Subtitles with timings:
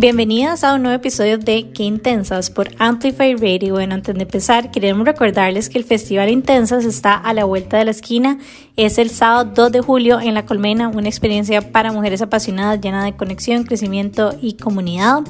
[0.00, 3.74] Bienvenidas a un nuevo episodio de Qué Intensas por Amplify Radio.
[3.74, 7.84] Bueno, antes de empezar, queremos recordarles que el Festival Intensas está a la vuelta de
[7.84, 8.38] la esquina.
[8.76, 13.04] Es el sábado 2 de julio en La Colmena, una experiencia para mujeres apasionadas llena
[13.04, 15.20] de conexión, crecimiento y comunidad.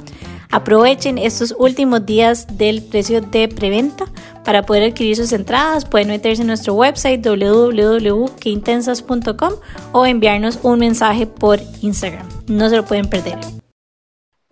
[0.51, 4.05] Aprovechen estos últimos días del precio de preventa
[4.45, 5.83] para poder adquirir sus entradas.
[5.83, 9.53] Pueden meterse en nuestro website www.queintensas.com
[9.91, 12.25] o enviarnos un mensaje por Instagram.
[12.47, 13.60] No se lo pueden perder.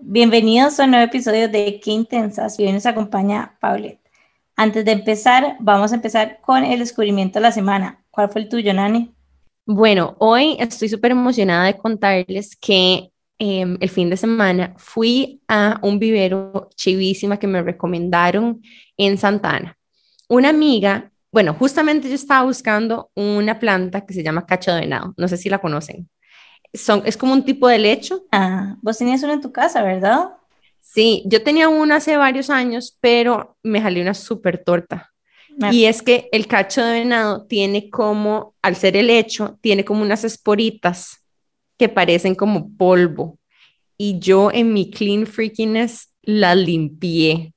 [0.01, 3.99] Bienvenidos a un nuevo episodio de Qué Intensas y hoy nos acompaña Paulette.
[4.55, 8.01] Antes de empezar, vamos a empezar con el descubrimiento de la semana.
[8.09, 9.13] ¿Cuál fue el tuyo, Nani?
[9.65, 15.81] Bueno, hoy estoy súper emocionada de contarles que em, el fin de semana fui a
[15.83, 18.61] un vivero chivísima que me recomendaron
[18.95, 19.77] en Santana.
[20.29, 25.13] Una amiga, bueno, justamente yo estaba buscando una planta que se llama cacho de venado.
[25.17, 26.09] No sé si la conocen
[26.73, 28.25] son, es como un tipo de lecho.
[28.31, 30.29] Ah, vos tenías uno en tu casa, ¿verdad?
[30.81, 35.11] Sí, yo tenía uno hace varios años, pero me jalé una súper torta.
[35.61, 35.73] Ah.
[35.73, 40.01] Y es que el cacho de venado tiene como, al ser el lecho, tiene como
[40.01, 41.25] unas esporitas
[41.77, 43.37] que parecen como polvo.
[43.97, 47.53] Y yo en mi clean freakiness la limpié.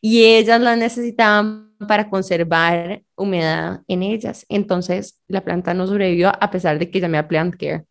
[0.00, 4.44] Y ellas la necesitaban para conservar humedad en ellas.
[4.48, 7.84] Entonces la planta no sobrevivió a pesar de que llamé a Plant Care.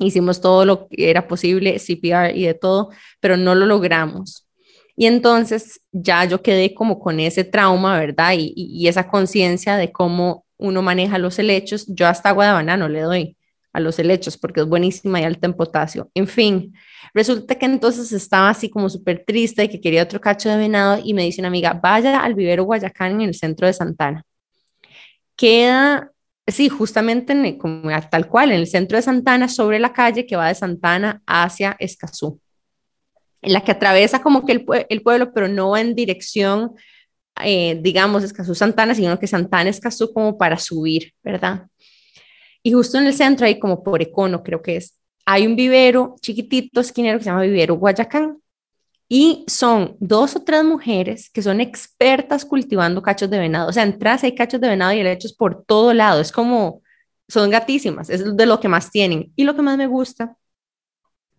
[0.00, 4.48] Hicimos todo lo que era posible, CPR y de todo, pero no lo logramos.
[4.96, 8.34] Y entonces ya yo quedé como con ese trauma, ¿verdad?
[8.36, 11.86] Y, esa conciencia de cómo uno maneja los helechos.
[11.88, 13.36] Yo hasta agua de banano le doy
[13.72, 16.10] a los helechos porque es buenísima y alta en potasio.
[16.14, 16.74] En fin,
[17.14, 21.00] resulta que entonces estaba así como súper triste y que quería otro cacho de venado
[21.04, 24.24] y me dice una amiga, vaya al vivero Guayacán en el centro de Santana.
[25.36, 26.10] Queda
[26.48, 30.34] Sí, justamente en, como, tal cual, en el centro de Santana, sobre la calle que
[30.34, 32.40] va de Santana hacia Escazú,
[33.42, 36.72] en la que atraviesa como que el, pueblo, pero no en dirección,
[37.44, 41.66] eh, digamos, Escazú-Santana, sino que Santana-Escazú como para subir, ¿verdad?
[42.62, 46.16] Y justo en el centro, ahí como por Econo, creo que es, hay un vivero
[46.22, 48.38] chiquitito, esquinero, que se llama Vivero Guayacán,
[49.08, 53.68] y son dos o tres mujeres que son expertas cultivando cachos de venado.
[53.70, 56.20] O sea, entras hay cachos de venado y helechos por todo lado.
[56.20, 56.82] Es como,
[57.26, 59.32] son gatísimas, es de lo que más tienen.
[59.36, 60.36] Y lo que más me gusta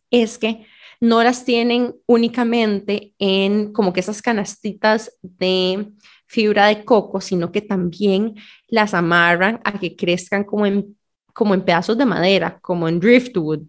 [0.09, 0.65] es que
[0.99, 5.91] no las tienen únicamente en como que esas canastitas de
[6.25, 8.35] fibra de coco, sino que también
[8.67, 10.97] las amarran a que crezcan como en,
[11.33, 13.61] como en pedazos de madera, como en driftwood.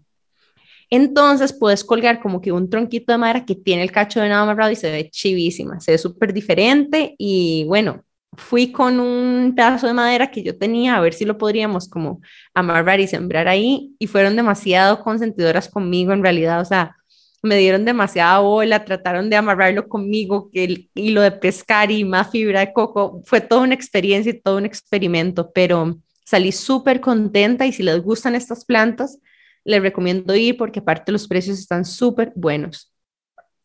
[0.90, 4.42] Entonces puedes colgar como que un tronquito de madera que tiene el cacho de venado
[4.42, 7.14] amarrado y se ve chivísima, se ve súper diferente.
[7.16, 8.02] Y bueno,
[8.36, 12.20] fui con un pedazo de madera que yo tenía a ver si lo podríamos como
[12.54, 13.94] amarrar y sembrar ahí.
[13.98, 16.96] Y fueron demasiado consentidoras conmigo en realidad, o sea,
[17.42, 22.30] me dieron demasiada bola, trataron de amarrarlo conmigo, que el hilo de pescar y más
[22.30, 27.66] fibra de coco, fue toda una experiencia y todo un experimento, pero salí súper contenta.
[27.66, 29.18] Y si les gustan estas plantas,
[29.65, 32.93] les recomiendo ir porque aparte los precios están súper buenos.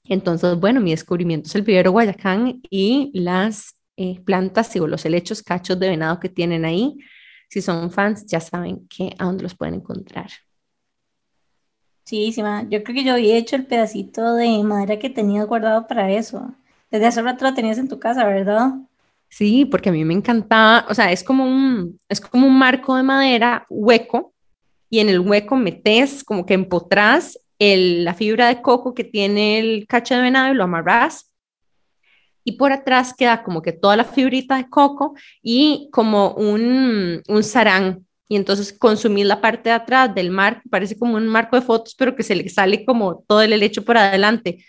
[0.07, 5.41] Entonces, bueno, mi descubrimiento es el vivero Guayacán y las eh, plantas, o los helechos
[5.41, 6.97] cachos de venado que tienen ahí.
[7.49, 10.29] Si son fans, ya saben que a dónde los pueden encontrar.
[12.03, 15.87] Sí, sí, yo creo que yo había hecho el pedacito de madera que tenías guardado
[15.87, 16.53] para eso.
[16.91, 18.75] Desde hace rato lo tenías en tu casa, ¿verdad?
[19.27, 22.95] Sí, porque a mí me encantaba, o sea, es como un, es como un marco
[22.95, 24.34] de madera hueco
[24.95, 29.59] y en el hueco metes como que empotras el, la fibra de coco que tiene
[29.59, 31.33] el cacho de venado y lo amarras.
[32.45, 37.43] Y por atrás queda como que toda la fibrita de coco y como un, un
[37.43, 38.07] sarán.
[38.29, 41.93] Y entonces consumir la parte de atrás del marco, parece como un marco de fotos,
[41.93, 44.63] pero que se le sale como todo el helecho por adelante.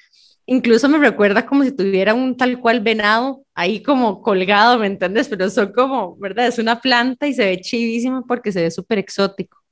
[0.45, 5.29] Incluso me recuerda como si tuviera un tal cual venado ahí como colgado, ¿me entiendes?
[5.29, 6.49] Pero son como, ¿verdad?
[6.49, 9.66] Es una planta y se ve chivísimo porque se ve súper exótico.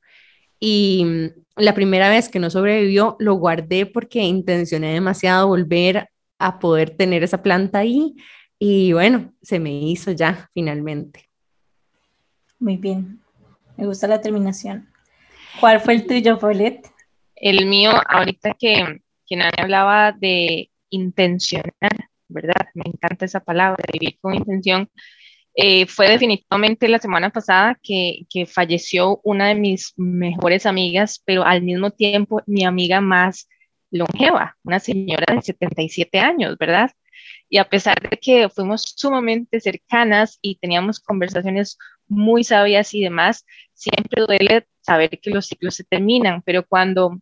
[0.61, 6.09] Y mm, la primera vez que no sobrevivió, lo guardé porque intencioné demasiado volver
[6.39, 8.15] a poder tener esa planta ahí.
[8.59, 11.29] Y bueno, se me hizo ya finalmente.
[12.59, 13.21] Muy bien.
[13.77, 14.89] Me gusta la terminación.
[15.61, 16.89] ¿Cuál fue el tuyo, Paulette?
[17.35, 21.73] El mío, ahorita que, que nadie hablaba de intencionar,
[22.29, 22.69] ¿verdad?
[22.75, 24.89] Me encanta esa palabra, vivir con intención.
[25.57, 31.45] Eh, fue definitivamente la semana pasada que, que, falleció una de mis mejores amigas, pero
[31.45, 33.49] al mismo tiempo mi amiga más
[33.91, 36.91] longeva, una señora de 77 años, ¿verdad?
[37.49, 41.79] Y a pesar de que fuimos sumamente cercanas y teníamos conversaciones
[42.09, 47.21] muy sabias y demás, siempre duele saber que los ciclos se terminan, pero cuando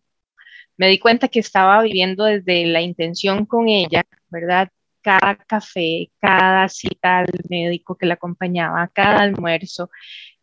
[0.76, 4.70] me di cuenta que estaba viviendo desde la intención con ella, ¿verdad?
[5.02, 9.90] Cada café, cada cita al médico que la acompañaba, cada almuerzo,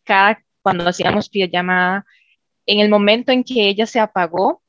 [0.03, 2.05] cada cuando hacíamos llamada,
[2.65, 4.61] en el momento en que ella se apagó,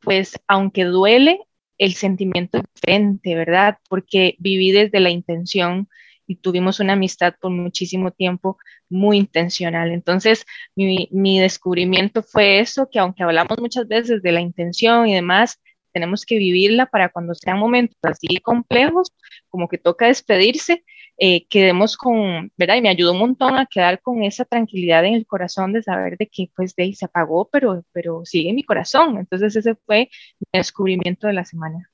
[0.00, 1.40] pues aunque duele,
[1.78, 3.78] el sentimiento es diferente, ¿verdad?
[3.88, 5.88] Porque viví desde la intención
[6.26, 8.58] y tuvimos una amistad por muchísimo tiempo
[8.90, 9.90] muy intencional.
[9.92, 10.44] Entonces,
[10.76, 15.60] mi, descubrimiento fue eso, que aunque hablamos muchas veces de la intención y demás,
[15.92, 19.14] tenemos que vivirla para cuando sean momentos así complejos,
[19.48, 20.84] como que toca despedirse,
[21.18, 22.76] eh, quedemos con, ¿verdad?
[22.76, 26.16] Y me ayudó un montón a quedar con esa tranquilidad en el corazón de saber
[26.16, 29.18] de que pues de ahí se apagó, pero, pero sigue en mi corazón.
[29.18, 31.90] Entonces ese fue mi descubrimiento de la semana.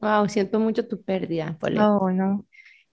[0.00, 2.44] Wow, siento mucho tu pérdida, No, no.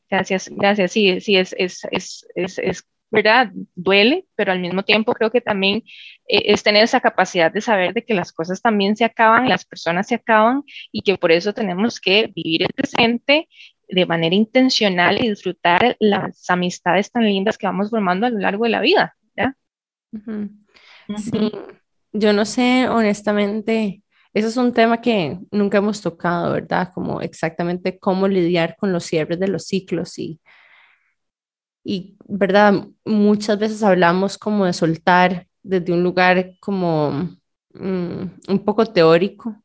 [0.09, 0.91] Gracias, gracias.
[0.93, 3.51] Sí, sí, es, es, es, es, ¿verdad?
[3.75, 5.83] Duele, pero al mismo tiempo creo que también
[6.27, 9.65] eh, es tener esa capacidad de saber de que las cosas también se acaban, las
[9.65, 13.49] personas se acaban y que por eso tenemos que vivir el presente
[13.87, 18.63] de manera intencional y disfrutar las amistades tan lindas que vamos formando a lo largo
[18.63, 19.15] de la vida.
[19.35, 19.55] ¿ya?
[21.17, 21.51] Sí,
[22.13, 24.01] yo no sé honestamente
[24.33, 26.89] eso es un tema que nunca hemos tocado, ¿verdad?
[26.93, 30.39] Como exactamente cómo lidiar con los cierres de los ciclos y,
[31.83, 32.87] y ¿verdad?
[33.05, 37.11] Muchas veces hablamos como de soltar desde un lugar como
[37.73, 39.55] mm, un poco teórico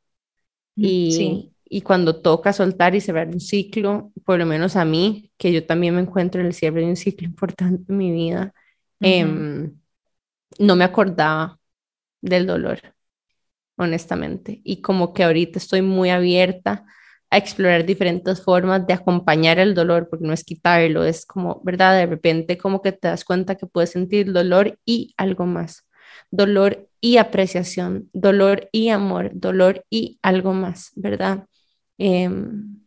[0.76, 5.52] y, y cuando toca soltar y cerrar un ciclo, por lo menos a mí, que
[5.52, 8.54] yo también me encuentro en el cierre de un ciclo importante en mi vida,
[9.00, 9.78] em,
[10.58, 11.60] no me acordaba
[12.22, 12.80] del dolor
[13.76, 14.60] honestamente.
[14.64, 16.84] Y como que ahorita estoy muy abierta
[17.30, 21.96] a explorar diferentes formas de acompañar el dolor, porque no es quitarlo, es como, ¿verdad?
[21.96, 25.86] De repente como que te das cuenta que puedes sentir dolor y algo más.
[26.30, 31.46] Dolor y apreciación, dolor y amor, dolor y algo más, ¿verdad?
[31.98, 32.80] Em,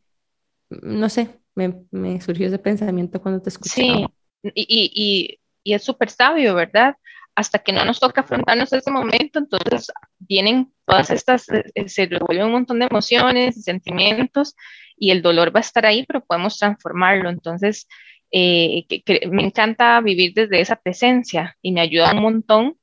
[0.70, 3.82] no sé, me, me, surgió ese pensamiento cuando te escuché.
[3.82, 4.06] Sí,
[4.44, 6.96] y, y, y es súper sabio, ¿verdad?
[7.36, 12.06] Hasta que no nos toca afrontarnos ese momento, entonces vienen todas estas, eh, eh, se
[12.06, 14.56] revuelven un montón de emociones y sentimientos
[14.98, 17.30] y el dolor va a estar ahí, pero podemos transformarlo.
[17.30, 17.88] Entonces,
[18.32, 18.86] eh,
[19.32, 22.78] me encanta vivir desde esa presencia y me ayuda un montón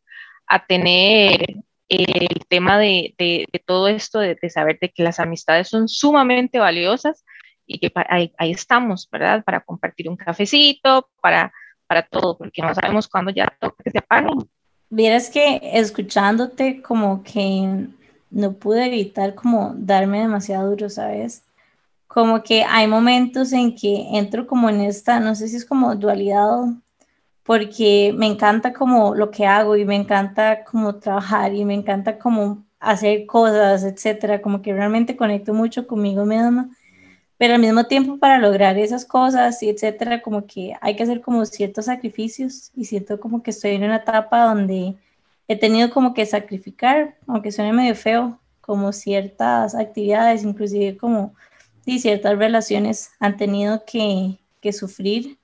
[0.46, 1.56] a tener
[1.88, 7.24] el tema de, de, todo esto, de, saber de que las amistades son sumamente valiosas
[7.66, 9.44] y que ahí, ahí, estamos, ¿verdad?
[9.44, 11.52] Para compartir un cafecito, para
[11.86, 14.48] para todo, porque no sabemos cuándo ya toca que se apaguen.
[14.90, 17.86] Vieras que escuchándote como que
[18.30, 21.42] no pude evitar como darme demasiado duro, ¿sabes?
[22.06, 25.94] Como que hay momentos en que entro como en esta, no sé si es como
[25.96, 26.66] dualidad,
[27.42, 32.18] porque me encanta como lo que hago y me encanta como trabajar y me encanta
[32.18, 36.68] como hacer cosas, etcétera, como que realmente conecto mucho conmigo misma
[37.38, 41.20] pero al mismo tiempo para lograr esas cosas y etcétera, como que hay que hacer
[41.20, 44.96] como ciertos sacrificios y siento como que estoy en una etapa donde
[45.48, 51.34] he tenido como que sacrificar, aunque suene medio feo, como ciertas actividades, inclusive como
[51.84, 55.38] y ciertas relaciones han tenido que, que sufrir.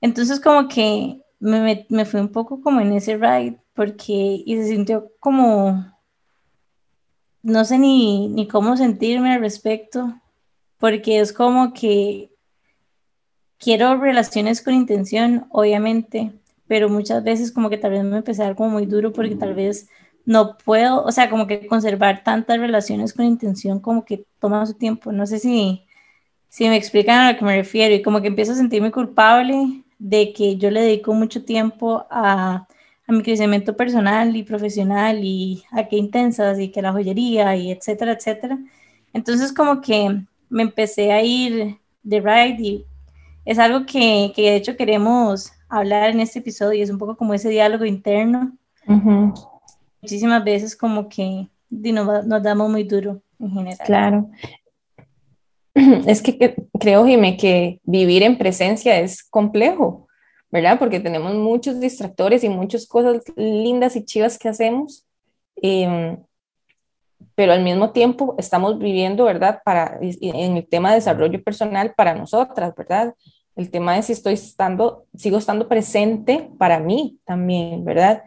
[0.00, 4.68] Entonces como que me, me fui un poco como en ese ride porque y se
[4.68, 5.92] sintió como
[7.42, 10.14] no sé ni, ni cómo sentirme al respecto
[10.84, 12.30] porque es como que
[13.56, 16.32] quiero relaciones con intención, obviamente,
[16.66, 19.34] pero muchas veces como que tal vez me empecé a dar como muy duro porque
[19.34, 19.88] tal vez
[20.26, 24.74] no puedo, o sea, como que conservar tantas relaciones con intención como que toma su
[24.74, 25.10] tiempo.
[25.10, 25.86] No sé si,
[26.50, 29.84] si me explican a lo que me refiero y como que empiezo a sentirme culpable
[29.98, 32.68] de que yo le dedico mucho tiempo a,
[33.06, 37.70] a mi crecimiento personal y profesional y a qué intensas y que la joyería y
[37.72, 38.58] etcétera, etcétera.
[39.14, 42.84] Entonces como que me empecé a ir de ride y
[43.44, 47.34] es algo que, que, de hecho queremos hablar en este episodio, es un poco como
[47.34, 48.56] ese diálogo interno.
[50.00, 53.86] Muchísimas veces como que nos, nos, damos muy duro en general.
[53.86, 54.30] Claro.
[56.06, 60.06] Es que, creo, Jimé, que vivir en presencia es complejo,
[60.52, 60.78] ¿verdad?
[60.78, 65.04] Porque tenemos muchos distractores y muchas cosas lindas y chivas que hacemos.
[65.60, 66.16] Eh,
[67.34, 69.60] pero al mismo tiempo estamos viviendo, ¿verdad?
[69.64, 73.14] Para, en el tema de desarrollo personal para nosotras, ¿verdad?
[73.56, 78.22] El tema de si estoy estando, sigo estando presente para mí también, ¿verdad?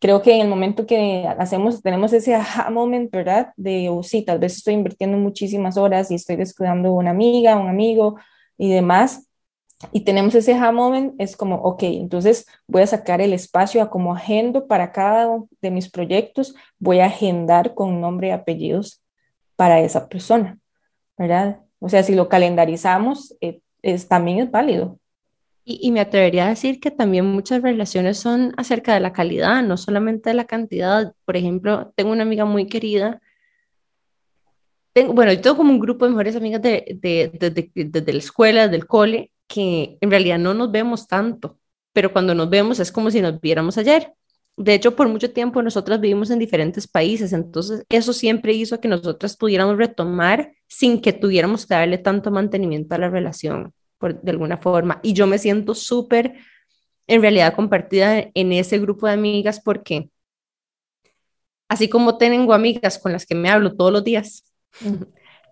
[0.00, 3.52] Creo que en el momento que hacemos, tenemos ese aha moment, ¿verdad?
[3.56, 7.68] De, oh, sí, tal vez estoy invirtiendo muchísimas horas y estoy descuidando una amiga, un
[7.68, 8.16] amigo
[8.58, 9.25] y demás.
[9.92, 13.90] Y tenemos ese aha moment, es como, ok, entonces voy a sacar el espacio a
[13.90, 19.04] como agendo para cada uno de mis proyectos, voy a agendar con nombre y apellidos
[19.54, 20.58] para esa persona,
[21.18, 21.60] ¿verdad?
[21.78, 24.98] O sea, si lo calendarizamos, eh, es, también es válido.
[25.68, 29.76] Y, me atrevería a decir que también muchas relaciones son acerca de la calidad, no
[29.76, 31.12] solamente de la cantidad.
[31.24, 33.20] Por ejemplo, tengo una amiga muy querida
[34.96, 37.28] tengo, bueno, yo tengo como un grupo de mejores amigas de, de,
[37.74, 41.58] de, de, la escuela, del cole, que en realidad no nos vemos tanto,
[41.92, 44.12] pero cuando nos vemos es como si nos viéramos ayer.
[44.56, 48.88] De hecho, por mucho tiempo nosotras vivimos en diferentes países, entonces eso siempre hizo que
[48.88, 54.30] nosotras pudiéramos retomar sin que tuviéramos que darle tanto mantenimiento a la relación, por, de
[54.30, 54.98] alguna forma.
[55.02, 56.34] Y yo me siento súper,
[57.06, 60.08] en realidad, compartida en ese grupo de amigas porque,
[61.68, 64.44] así como tengo amigas con las que me hablo todos los días,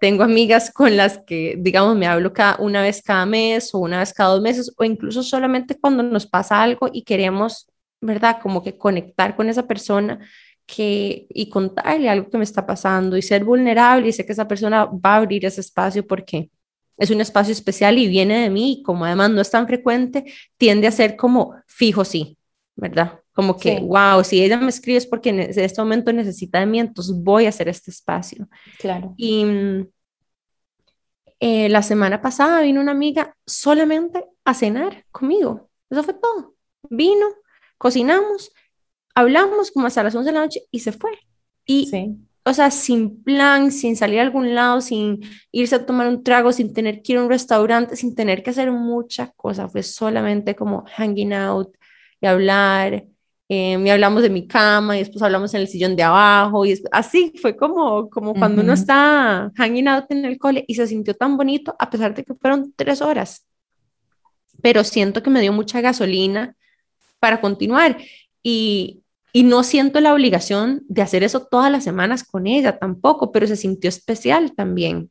[0.04, 4.00] tengo amigas con las que, digamos, me hablo cada, una vez cada mes o una
[4.00, 7.66] vez cada dos meses o incluso solamente cuando nos pasa algo y queremos,
[8.02, 8.36] ¿verdad?
[8.42, 10.18] Como que conectar con esa persona
[10.66, 14.46] que, y contarle algo que me está pasando y ser vulnerable y sé que esa
[14.46, 16.50] persona va a abrir ese espacio porque
[16.98, 20.26] es un espacio especial y viene de mí y como además no es tan frecuente,
[20.58, 22.36] tiende a ser como fijo sí,
[22.76, 23.20] ¿verdad?
[23.32, 26.78] Como que, wow, si ella me escribe es porque en este momento necesita de mí,
[26.78, 28.46] entonces voy a hacer este espacio.
[28.78, 29.14] Claro.
[29.16, 29.86] Y mm,
[31.40, 35.68] eh, la semana pasada vino una amiga solamente a cenar conmigo.
[35.90, 36.54] Eso fue todo.
[36.90, 37.26] Vino,
[37.78, 38.52] cocinamos,
[39.14, 41.12] hablamos como hasta las 11 de la noche y se fue.
[41.66, 41.90] Y,
[42.44, 46.52] o sea, sin plan, sin salir a algún lado, sin irse a tomar un trago,
[46.52, 49.68] sin tener que ir a un restaurante, sin tener que hacer mucha cosa.
[49.68, 51.74] Fue solamente como hanging out
[52.20, 53.06] y hablar
[53.48, 56.80] eh, y hablamos de mi cama y después hablamos en el sillón de abajo y
[56.90, 61.14] así fue como, como cuando uno está hanging out en el cole y se sintió
[61.14, 63.46] tan bonito a pesar de que fueron tres horas.
[64.62, 66.56] Pero siento que me dio mucha gasolina
[67.20, 67.98] para continuar
[68.42, 73.30] y, y no siento la obligación de hacer eso todas las semanas con ella tampoco,
[73.30, 75.10] pero se sintió especial también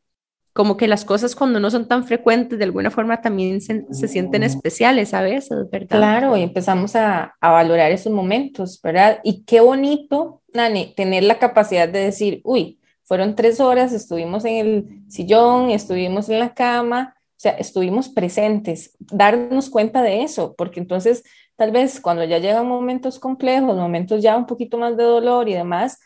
[0.53, 4.43] como que las cosas cuando no son tan frecuentes de alguna forma también se, sienten
[4.43, 5.97] especiales a veces, ¿verdad?
[5.97, 9.19] Claro, y empezamos a, a, valorar esos momentos, ¿verdad?
[9.23, 14.53] Y qué bonito, Nani, tener la capacidad de decir, uy, fueron tres horas, estuvimos en
[14.55, 20.79] el sillón, estuvimos en la cama, o sea, estuvimos presentes, darnos cuenta de eso, porque
[20.79, 21.23] entonces
[21.55, 25.53] tal vez cuando ya llegan momentos complejos, momentos ya un poquito más de dolor y
[25.53, 25.99] demás,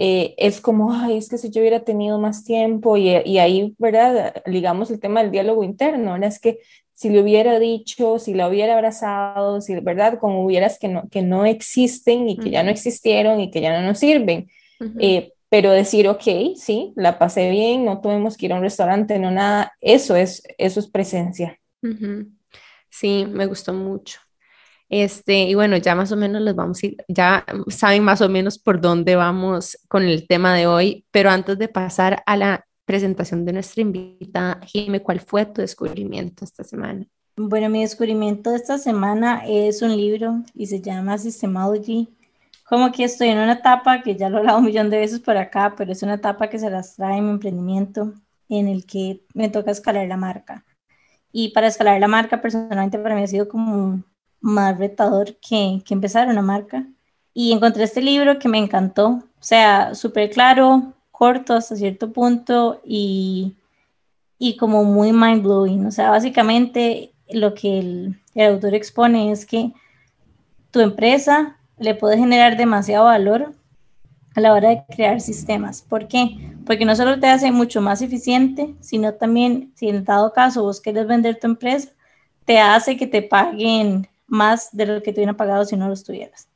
[0.00, 3.74] eh, es como, ay, es que si yo hubiera tenido más tiempo y, y, ahí,
[3.78, 4.42] ¿verdad?
[4.46, 6.24] Ligamos el tema del diálogo interno, ¿no?
[6.24, 6.60] Es que
[6.92, 10.20] si le hubiera dicho, si la hubiera abrazado, si, ¿verdad?
[10.20, 13.80] Como hubieras que no, que no existen y que ya no existieron y que ya
[13.80, 14.48] no nos sirven.
[15.00, 19.18] Eh, pero decir, ok, sí, la pasé bien, no tuvimos que ir a un restaurante,
[19.18, 21.58] no nada, eso es, eso es presencia.
[22.88, 24.20] Sí, me gustó mucho.
[24.88, 28.28] Este, y bueno, ya más o menos les vamos a ir, ya saben más o
[28.28, 32.64] menos por dónde vamos con el tema de hoy, pero antes de pasar a la
[32.86, 37.04] presentación de nuestra invitada, Jimmy, ¿cuál fue tu descubrimiento esta semana?
[37.36, 42.08] Bueno, mi descubrimiento de esta semana es un libro y se llama Systemology.
[42.66, 45.20] Como que estoy en una etapa que ya lo he hablado un millón de veces
[45.20, 48.14] por acá, pero es una etapa que se las trae en mi emprendimiento
[48.48, 50.64] en el que me toca escalar la marca.
[51.30, 54.02] Y para escalar la marca, personalmente para mí ha sido como
[54.40, 56.86] más retador que, que empezar una marca.
[57.34, 62.80] Y encontré este libro que me encantó, o sea, súper claro, corto hasta cierto punto
[62.84, 63.54] y,
[64.38, 65.86] y como muy mind blowing.
[65.86, 69.72] O sea, básicamente lo que el, el autor expone es que
[70.70, 73.52] tu empresa le puede generar demasiado valor
[74.34, 75.82] a la hora de crear sistemas.
[75.82, 76.36] ¿Por qué?
[76.64, 80.80] Porque no solo te hace mucho más eficiente, sino también, si en dado caso vos
[80.80, 81.90] querés vender tu empresa,
[82.44, 85.96] te hace que te paguen más de lo que te hubieran pagado si no lo
[85.96, 86.48] tuvieras.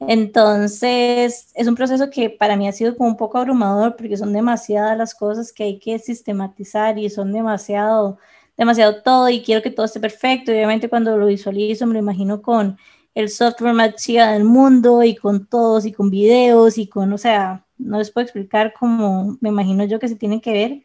[0.00, 4.32] Entonces, es un proceso que para mí ha sido como un poco abrumador porque son
[4.32, 8.18] demasiadas las cosas que hay que sistematizar y son demasiado,
[8.56, 10.52] demasiado todo y quiero que todo esté perfecto.
[10.52, 12.78] obviamente cuando lo visualizo me lo imagino con
[13.14, 17.18] el software más chido del mundo y con todos y con videos y con, o
[17.18, 20.82] sea, no les puedo explicar cómo me imagino yo que se tiene que ver.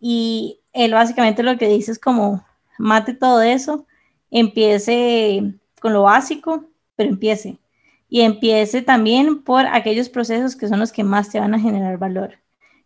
[0.00, 2.44] Y él básicamente lo que dice es como,
[2.78, 3.86] mate todo eso,
[4.30, 6.64] empiece con lo básico,
[6.96, 7.58] pero empiece.
[8.08, 11.98] Y empiece también por aquellos procesos que son los que más te van a generar
[11.98, 12.38] valor.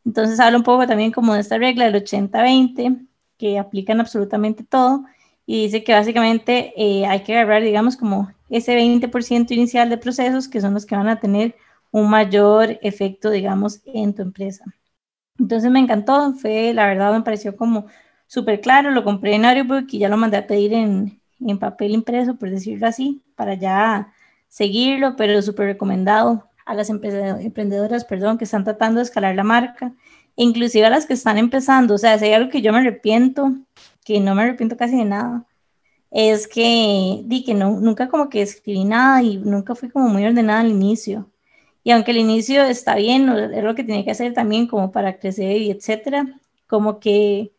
[0.04, 5.04] Entonces habla un poco también como de esta regla del 80-20, que aplican absolutamente todo,
[5.46, 10.48] y dice que básicamente eh, hay que agarrar, digamos, como ese 20% inicial de procesos
[10.48, 11.54] que son los que van a tener
[11.90, 14.64] un mayor efecto, digamos, en tu empresa.
[15.38, 17.86] Entonces me encantó, fue, la verdad me pareció como
[18.26, 21.92] súper claro, lo compré en audiobook y ya lo mandé a pedir en, en papel
[21.92, 24.12] impreso, por decirlo así, para ya
[24.48, 29.92] seguirlo, pero súper recomendado a las emprendedoras, perdón, que están tratando de escalar la marca,
[30.34, 33.52] inclusive a las que están empezando, o sea, si hay algo que yo me arrepiento,
[34.04, 35.46] que no me arrepiento casi de nada,
[36.10, 40.24] es que di que no, nunca como que escribí nada y nunca fui como muy
[40.24, 41.30] ordenada al inicio.
[41.84, 45.18] Y aunque el inicio está bien, es lo que tenía que hacer también como para
[45.18, 46.26] crecer y etcétera,
[46.66, 47.52] como que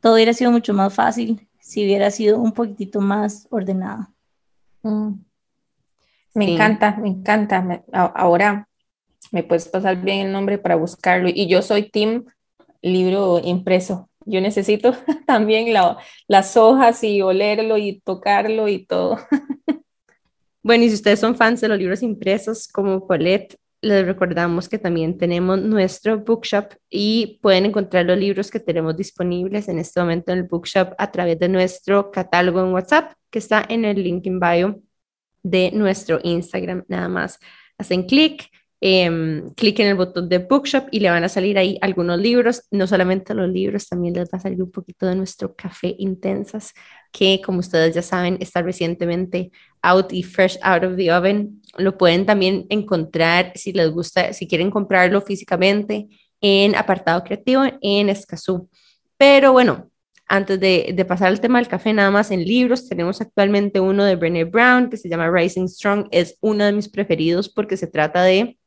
[0.00, 4.12] todo hubiera sido mucho más fácil si hubiera sido un poquitito más ordenada.
[4.82, 5.14] Mm.
[6.34, 7.82] Me encanta, me encanta.
[7.92, 8.68] ahora
[9.32, 11.30] me puedes pasar bien el nombre para buscarlo.
[11.32, 12.26] Y yo soy Team
[12.82, 14.10] Libro Impreso.
[14.26, 14.94] Yo necesito
[15.26, 15.72] también
[16.28, 19.18] las hojas y olerlo y tocarlo y todo.
[20.66, 24.78] Bueno, y si ustedes son fans de los libros impresos como Colette, les recordamos que
[24.78, 30.32] también tenemos nuestro bookshop y pueden encontrar los libros que tenemos disponibles en este momento
[30.32, 34.26] en el bookshop a través de nuestro catálogo en WhatsApp que está en el link
[34.26, 34.80] in bio
[35.42, 36.84] de nuestro Instagram.
[36.88, 37.38] Nada más
[37.78, 38.48] hacen clic,
[38.86, 42.64] eh, clic en el botón de bookshop y le van a salir ahí algunos libros.
[42.70, 46.74] No solamente los libros, también les va a salir un poquito de nuestro café intensas
[47.10, 49.50] que como ustedes ya saben está recientemente
[49.80, 51.62] out y fresh out of the oven.
[51.78, 56.06] Lo pueden también encontrar si les gusta, si quieren comprarlo físicamente
[56.42, 58.68] en apartado creativo en Escazú.
[59.16, 59.90] Pero bueno,
[60.28, 64.04] antes de, de, pasar al tema del café, nada más en libros, tenemos actualmente uno
[64.04, 66.08] de Brené Brown que se llama Rising Strong.
[66.10, 68.58] Es uno de mis preferidos porque se trata de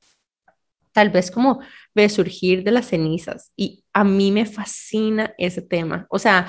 [0.97, 1.59] tal vez como
[1.93, 3.51] de surgir de las cenizas.
[3.55, 6.07] Y a mí me fascina ese tema.
[6.09, 6.47] O sea,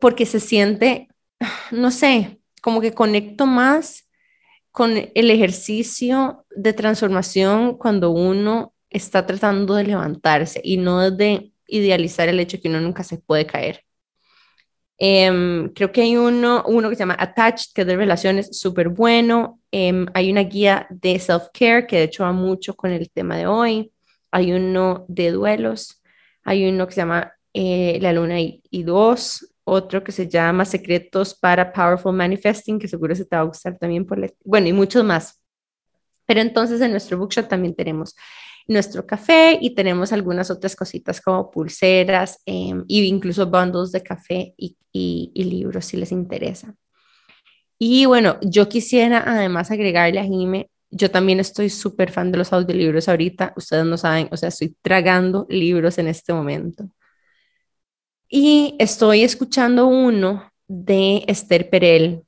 [0.00, 1.06] porque se siente,
[1.70, 4.08] no sé, como que conecto más
[4.72, 12.28] con el ejercicio de transformación cuando uno está tratando de levantarse y no de idealizar
[12.28, 13.84] el hecho que uno nunca se puede caer.
[15.00, 18.88] Em, creo que hay uno, uno que se llama Attached, que es de relaciones, súper
[18.88, 19.60] bueno.
[19.70, 23.46] Em, hay una guía de self-care que de hecho va mucho con el tema de
[23.46, 23.92] hoy.
[24.32, 26.02] Hay uno de duelos.
[26.44, 29.54] Hay uno que se llama eh, La Luna y, y, dos.
[29.64, 33.78] Otro que se llama Secretos para Powerful Manifesting, que seguro se te va a gustar
[33.78, 35.40] también por Bueno, y muchos más.
[36.26, 38.14] Pero entonces en nuestro bookshop también tenemos
[38.68, 44.76] nuestro café y tenemos algunas otras cositas como pulseras e incluso bundles de café y,
[44.92, 46.74] y, libros si les interesa.
[47.78, 52.52] Y bueno, yo quisiera además agregarle a Jime, yo también estoy súper fan de los
[52.52, 56.90] audiolibros ahorita, ustedes no saben, o sea, estoy tragando libros en este momento.
[58.28, 62.24] Y estoy escuchando uno de Esther Perel,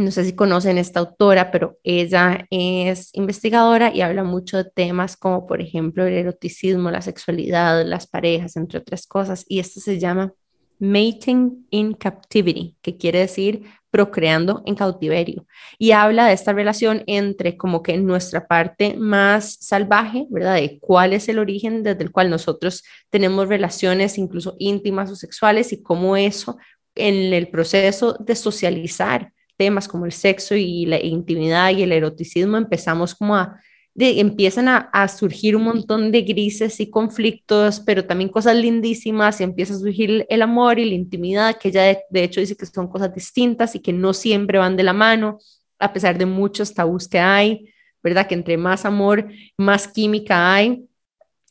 [0.00, 5.16] no sé si conocen esta autora, pero ella es investigadora y habla mucho de temas
[5.16, 9.44] como, por ejemplo, el eroticismo, la sexualidad, las parejas, entre otras cosas.
[9.48, 10.32] Y esto se llama
[10.80, 15.46] Mating in Captivity, que quiere decir procreando en cautiverio.
[15.78, 20.54] Y habla de esta relación entre como que nuestra parte más salvaje, ¿verdad?
[20.54, 25.72] De cuál es el origen desde el cual nosotros tenemos relaciones incluso íntimas o sexuales
[25.72, 26.56] y cómo eso
[26.94, 32.56] en el proceso de socializar temas como el sexo y la intimidad y el eroticismo,
[32.56, 33.60] empezamos como a,
[33.92, 39.44] de, empiezan a, surgir un montón de grises y conflictos, pero también cosas lindísimas y
[39.44, 42.88] empieza a surgir el amor y la intimidad, que ella de, hecho dice que son
[42.88, 45.36] cosas distintas y que no siempre van de la mano,
[45.78, 47.70] a pesar de muchos tabús que hay,
[48.02, 48.26] ¿verdad?
[48.26, 50.86] Que entre más amor, más química hay.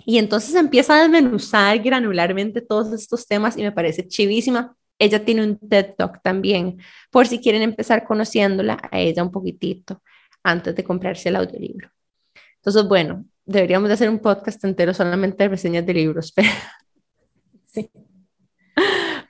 [0.04, 5.44] Y entonces empieza a desmenuzar granularmente todos estos temas y me parece chivísima ella tiene
[5.44, 6.78] un TED Talk también,
[7.10, 10.04] por si quieren empezar conociéndola a ella un poquitito
[10.44, 11.90] antes de comprarse el audiolibro.
[12.58, 16.50] Entonces, bueno, deberíamos de hacer un podcast entero solamente de reseñas de libros, pero,
[17.66, 17.90] sí.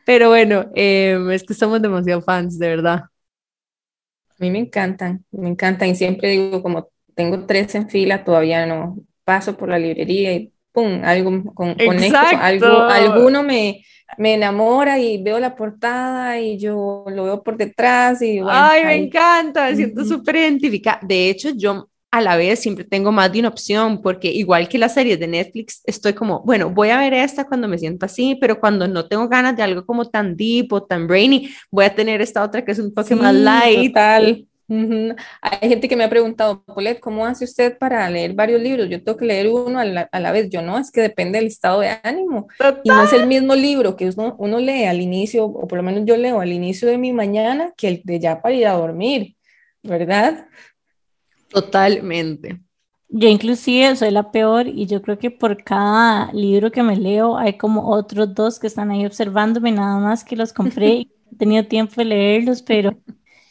[0.05, 3.03] pero bueno, em, es que somos demasiado fans, de verdad.
[4.29, 8.65] A mí me encantan, me encantan y siempre digo, como tengo tres en fila, todavía
[8.65, 13.83] no paso por la librería y pum, algo con, conecto, algo, alguno me,
[14.17, 18.95] me enamora y veo la portada y yo lo veo por detrás y Ay, me
[18.95, 20.99] encanta, me siento súper identificada.
[21.03, 24.79] De hecho, yo a la vez siempre tengo más de una opción porque igual que
[24.79, 28.35] las series de Netflix, estoy como, bueno, voy a ver esta cuando me siento así,
[28.41, 31.93] pero cuando no tengo ganas de algo como tan deep o tan brainy, voy a
[31.93, 33.93] tener esta otra que es un poco más light.
[33.93, 34.48] Total.
[35.41, 38.87] Hay gente que me ha preguntado, Polet, ¿cómo hace usted para leer varios libros?
[38.87, 40.49] Yo tengo que leer uno a la, vez.
[40.49, 42.47] Yo no, es que depende del estado de ánimo.
[42.83, 45.83] Y no es el mismo libro que uno, uno, lee al inicio, o por lo
[45.83, 48.73] menos yo leo al inicio de mi mañana, que el de ya para ir a
[48.73, 49.35] dormir,
[49.81, 50.47] ¿verdad?
[51.49, 52.61] Totalmente.
[53.11, 57.37] Yo inclusive soy la peor y yo creo que por cada libro que me leo
[57.37, 61.35] hay como otros dos que están ahí observándome, nada más que los compré y he
[61.35, 62.95] tenido tiempo de leerlos, pero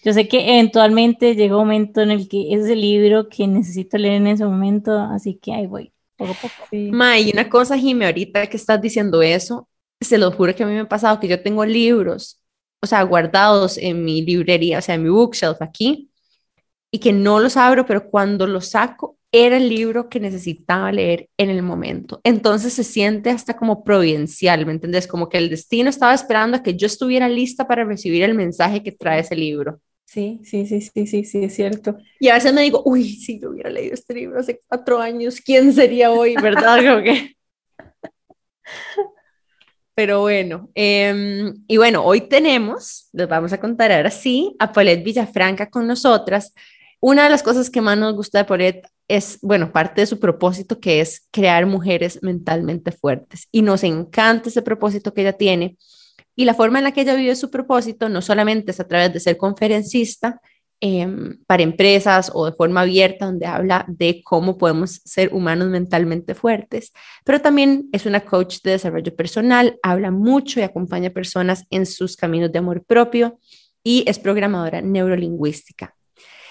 [0.08, 3.98] yo sé que eventualmente llega un momento en el que es el libro que necesito
[3.98, 6.54] leer en ese momento, así que ahí voy, poco a poco.
[6.72, 9.68] Ma, y una cosa, Jimmy, ahorita que estás diciendo eso,
[10.00, 12.40] se lo juro que a mí me ha pasado que yo tengo libros,
[12.80, 16.08] o sea, guardados en mi librería, o sea, en mi bookshelf aquí,
[16.90, 21.28] y que no los abro, pero cuando los saco era el libro que necesitaba leer
[21.36, 22.22] en el momento.
[22.24, 25.06] Entonces se siente hasta como providencial, ¿me entiendes?
[25.06, 28.82] Como que el destino estaba esperando a que yo estuviera lista para recibir el mensaje
[28.82, 29.82] que trae ese libro.
[30.08, 31.98] Sí, sí, sí, sí, sí, sí, es cierto.
[32.18, 35.38] Y a veces me digo, uy, si yo hubiera leído este libro hace cuatro años,
[35.38, 36.78] ¿quién sería hoy, verdad?
[37.04, 37.36] que...
[39.94, 45.04] Pero bueno, em, y bueno, hoy tenemos, les vamos a contar ahora sí, a Paulette
[45.04, 46.54] Villafranca con nosotras.
[47.00, 50.18] Una de las cosas que más nos gusta de Paulette es, bueno, parte de su
[50.18, 53.46] propósito que es crear mujeres mentalmente fuertes.
[53.52, 55.76] Y nos encanta ese propósito que ella tiene.
[56.38, 59.12] Y la forma en la que ella vive su propósito no solamente es a través
[59.12, 60.40] de ser conferencista
[60.80, 66.36] em, para empresas o de forma abierta, donde habla de cómo podemos ser humanos mentalmente
[66.36, 66.92] fuertes,
[67.24, 71.86] pero también es una coach de desarrollo personal, habla mucho y acompaña a personas en
[71.86, 73.40] sus caminos de amor propio
[73.82, 75.97] y es programadora neurolingüística.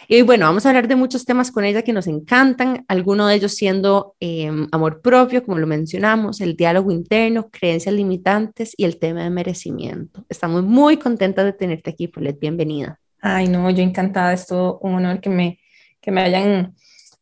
[0.10, 3.36] Y bueno, vamos a hablar de muchos temas con ella que nos encantan, algunos de
[3.36, 9.00] ellos siendo em, amor propio, como lo mencionamos, el diálogo interno, creencias limitantes y el
[9.00, 10.24] tema de merecimiento.
[10.30, 12.98] Estamos muy contentas de tenerte aquí, Paulette, bienvenida.
[13.20, 15.60] Ay, no, yo encantada, es todo un honor que me,
[16.00, 16.74] que me hayan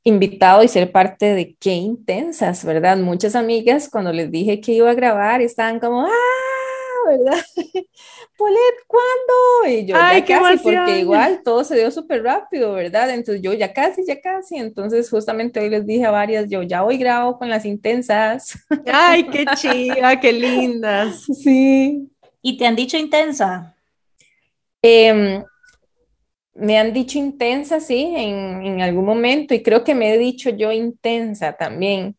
[0.03, 2.97] invitado y ser parte de qué intensas, ¿verdad?
[2.97, 6.54] Muchas amigas cuando les dije que iba a grabar estaban como, ¡ah!
[7.05, 7.41] ¿Verdad?
[8.37, 9.77] Polet, ¿cuándo?
[9.77, 13.09] Y yo ya casi, porque igual todo se dio súper rápido, ¿verdad?
[13.11, 14.57] Entonces yo ya casi, ya casi.
[14.57, 18.57] Entonces justamente hoy les dije a varias, yo ya hoy grabo con las intensas.
[18.91, 21.25] Ay, qué chiva, qué lindas.
[21.43, 22.09] Sí.
[22.41, 23.75] ¿Y te han dicho intensa?
[24.81, 25.43] Em,
[26.53, 30.51] me han dicho intensa, sí, en, en, algún momento, y creo que me he dicho
[30.51, 32.15] yo intensa también.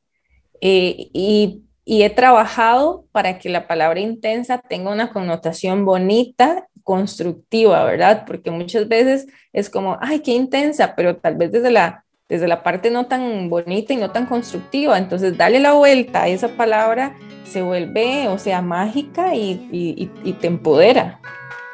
[0.61, 7.85] Eh, y y he trabajado para que la palabra intensa tenga una connotación bonita, constructiva,
[7.85, 8.25] ¿verdad?
[8.27, 12.64] Porque muchas veces es como, ay, qué intensa, pero tal vez desde la, desde la
[12.64, 14.99] parte no tan bonita y no tan constructiva.
[14.99, 20.33] Entonces, darle la vuelta a esa palabra se vuelve, o sea, mágica y, y, y
[20.33, 21.20] te empodera.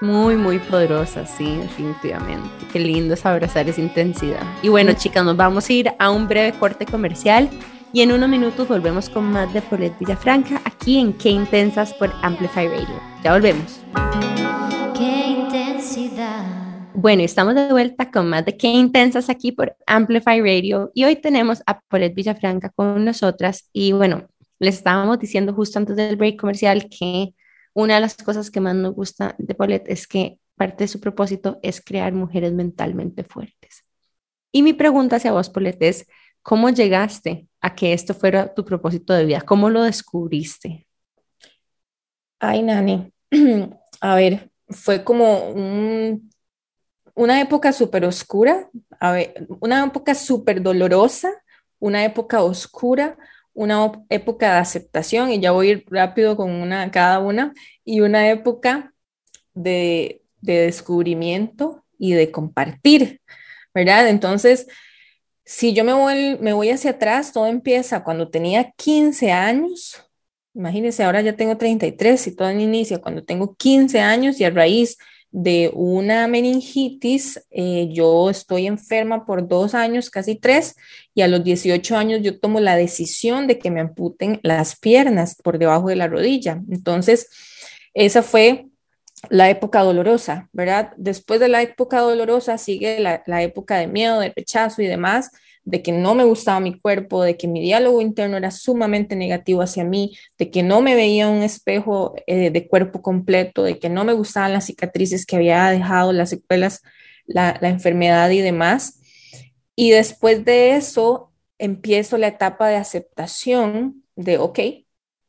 [0.03, 2.51] Muy, muy poderosa, sí, definitivamente.
[2.70, 4.42] Qué lindo es abrazar esa intensidad.
[4.61, 7.48] Y bueno, chicas, nos vamos a ir a un breve corte comercial
[7.92, 12.11] y en unos minutos volvemos con más de Paulette Villafranca aquí en Qué Intensas por
[12.22, 13.00] Amplify Radio.
[13.22, 13.81] Ya volvemos.
[14.96, 16.88] Qué intensidad.
[16.94, 21.16] Bueno, estamos de vuelta con más de Qué Intensas aquí por Amplify Radio y hoy
[21.16, 24.26] tenemos a Paulette Villafranca con nosotras y bueno,
[24.59, 27.35] les estábamos diciendo justo antes del break comercial que
[27.74, 30.98] una de las cosas que más nos gusta de Paulette es que parte de su
[30.98, 33.85] propósito es crear mujeres mentalmente fuertes.
[34.50, 36.07] Y mi pregunta hacia vos, Paulette, es
[36.42, 39.40] ¿Cómo llegaste a que esto fuera tu propósito de vida?
[39.40, 40.87] ¿Cómo lo descubriste?
[42.40, 43.12] Ay, Nani,
[44.00, 45.50] a ver, fue como
[47.14, 48.68] una época súper oscura,
[49.61, 51.31] una época súper dolorosa,
[51.78, 53.16] una época oscura,
[53.55, 57.52] una época de aceptación, y ya voy rápido con una cada una,
[57.85, 58.92] y una época
[59.55, 63.20] de, de descubrimiento y de compartir,
[63.74, 64.09] ¿verdad?
[64.09, 64.66] Entonces,
[65.44, 70.02] si yo me voy, me voy hacia atrás, todo empieza cuando tenía 15 años.
[70.55, 74.98] Imagínense, ahora ya tengo 33 y todo inicia cuando tengo 15 años y a raíz
[75.33, 80.76] de una meningitis, eh, yo estoy enferma por dos años, casi tres,
[81.14, 85.35] y a los 18 años yo tomo la decisión de que me amputen las piernas
[85.42, 86.62] por debajo de la rodilla.
[86.70, 87.31] Entonces,
[87.94, 88.66] esa fue
[89.31, 90.93] la época dolorosa, ¿verdad?
[90.97, 95.31] Después de la época dolorosa sigue la, época de miedo, de rechazo y demás,
[95.65, 99.63] de que no me gustaba mi cuerpo, de que mi diálogo interno era sumamente negativo
[99.63, 103.89] hacia mí, de que no me veía un espejo eh, de cuerpo completo, de que
[103.89, 106.83] no me gustaban las cicatrices que había dejado, las secuelas,
[107.27, 109.01] la, la enfermedad y demás.
[109.77, 114.59] Y después de eso empiezo la etapa de aceptación de, ok,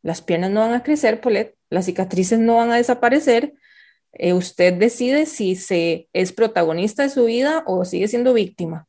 [0.02, 3.54] las piernas no van a crecer, Polet, las cicatrices no van a desaparecer,
[4.14, 8.88] eh, usted decide si se es protagonista de su vida o sigue siendo víctima,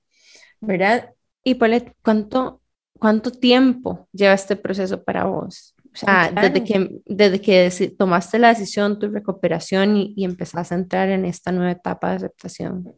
[0.60, 1.10] ¿verdad?
[1.42, 2.60] Y Paulette, ¿cuánto,
[2.98, 5.74] ¿cuánto tiempo lleva este proceso para vos?
[5.94, 10.78] O sea, desde que, desde que tomaste la decisión, tu recuperación y, y, empezaste a
[10.78, 12.92] entrar en esta nueva etapa de aceptación.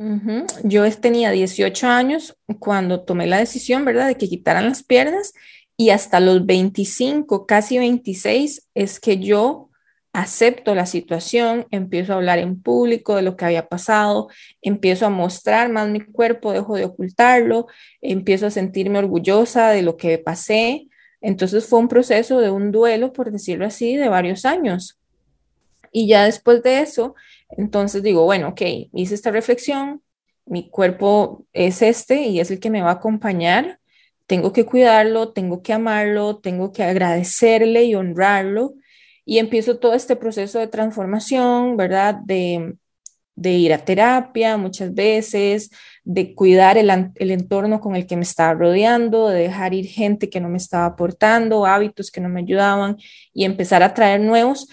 [0.64, 5.34] Yo tenía 18 años cuando tomé la decisión, ¿verdad?, de que quitaran las piernas
[5.76, 9.65] y hasta los 25, casi 26, es que yo
[10.16, 14.28] acepto la situación, empiezo a hablar en público de lo que había pasado,
[14.62, 17.66] empiezo a mostrar más mi cuerpo, dejo de ocultarlo,
[18.00, 20.88] empiezo a sentirme orgullosa de lo que pasé
[21.26, 25.00] entonces fue un proceso de un duelo, por decirlo así, de varios años.
[25.90, 27.14] Y ya después de eso,
[27.50, 30.02] entonces digo, bueno, ok, hice esta reflexión,
[30.44, 33.80] mi cuerpo es este y es el que me va a acompañar,
[34.26, 38.74] tengo que cuidarlo, tengo que amarlo, tengo que agradecerle y honrarlo.
[39.26, 42.14] Y empiezo todo este proceso de transformación, ¿verdad?
[42.24, 42.76] De,
[43.36, 45.70] de ir a terapia muchas veces,
[46.04, 46.90] de cuidar el,
[47.30, 50.86] entorno con el que me estaba rodeando, de dejar ir gente que no me estaba
[50.86, 52.96] aportando, hábitos que no me ayudaban
[53.34, 54.68] y empezar a traer nuevos.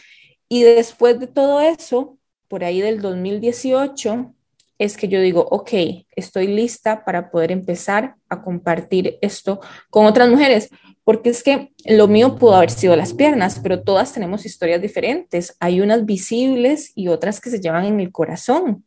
[0.48, 4.34] Y después de todo eso, por ahí del 2018,
[4.80, 5.72] es que yo digo, ok,
[6.16, 10.70] estoy lista para poder empezar a compartir esto con otras mujeres,
[11.04, 15.56] porque es que lo mío pudo haber sido las piernas, pero todas tenemos historias diferentes.
[15.60, 18.86] Hay unas visibles y otras que se llevan en el corazón.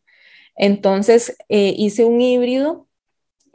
[0.56, 2.86] Entonces eh, hice un híbrido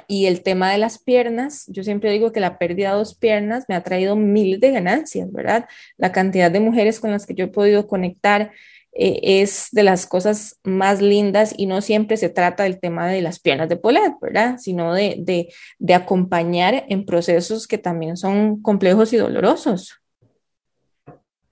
[0.08, 3.66] y el tema de las piernas, yo siempre digo que la pérdida de dos piernas
[3.70, 5.68] me ha traído miles de ganancias, ¿verdad?
[5.98, 8.52] La cantidad de mujeres con las que yo he podido conectar
[8.94, 13.22] eh, es de las cosas más lindas y no siempre se trata del tema de
[13.22, 14.58] las piernas de Polet, ¿verdad?
[14.58, 15.48] Sino de,
[15.80, 20.02] de, acompañar en procesos que también son complejos y dolorosos.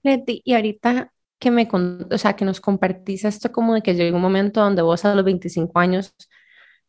[0.02, 4.16] Leti, y ahorita que me, o sea, que nos compartís esto como de que llegó
[4.16, 6.14] un momento donde vos a los 25 años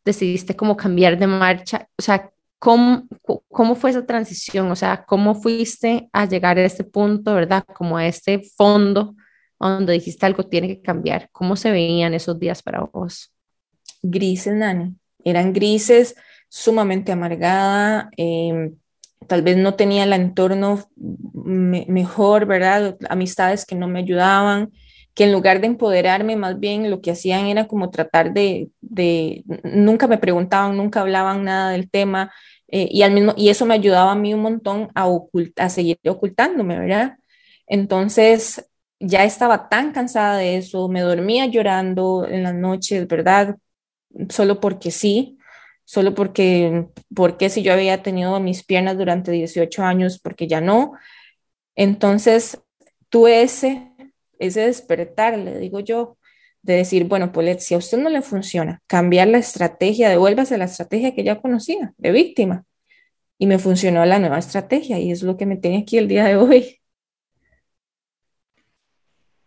[0.04, 3.08] decidiste como cambiar de marcha, o sea, ¿cómo,
[3.50, 4.70] cómo fue esa transición?
[4.70, 7.64] O sea, ¿cómo fuiste a llegar a este punto, verdad?
[7.74, 9.16] Como a este fondo
[9.70, 11.30] donde dijiste algo tiene que cambiar.
[11.32, 13.34] ¿Cómo se veían esos días para vos?
[14.02, 14.96] Grises, Nani.
[15.24, 16.16] Eran grises,
[16.50, 18.10] sumamente amargada.
[18.18, 18.76] Em,
[19.28, 22.98] tal vez no tenía el entorno mejor, ¿verdad?
[23.10, 24.72] Amistades que no me ayudaban,
[25.14, 28.70] que en lugar de empoderarme, más bien lo que hacían era como tratar de,
[29.64, 32.32] nunca me preguntaban, nunca hablaban nada del tema.
[32.68, 35.08] Eh, y, al mismo, y eso me ayudaba a mí un montón a,
[35.58, 37.18] a seguir ocultándome, ¿verdad?
[37.68, 38.71] Entonces,
[39.02, 43.58] ya estaba tan cansada de eso, me dormía llorando en las noches, ¿verdad?
[44.30, 45.40] Solo porque sí,
[45.86, 50.94] solo porque, porque si yo había tenido mis piernas durante 18 años, porque ya no.
[51.76, 52.62] Entonces,
[53.10, 53.92] tuve ese,
[54.40, 56.18] ese despertar, le digo yo,
[56.62, 60.66] de decir, bueno, Polet, si a usted no le funciona, cambiar la estrategia, devuélvase la
[60.66, 62.66] estrategia que ya conocía, de víctima.
[63.40, 66.26] Y me funcionó la nueva estrategia y es lo que me tiene aquí el día
[66.26, 66.81] de hoy.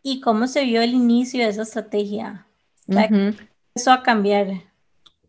[0.07, 2.47] ¿Y cómo se vio el inicio de esa estrategia?
[2.87, 4.49] empezó a cambiar?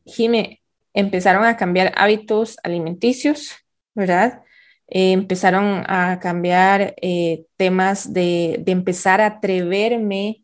[0.06, 0.62] Jime,
[0.94, 3.56] empezaron a cambiar hábitos alimenticios,
[3.94, 4.44] ¿verdad?
[4.90, 10.44] Eh, empezaron a cambiar eh, temas de, de, empezar a atreverme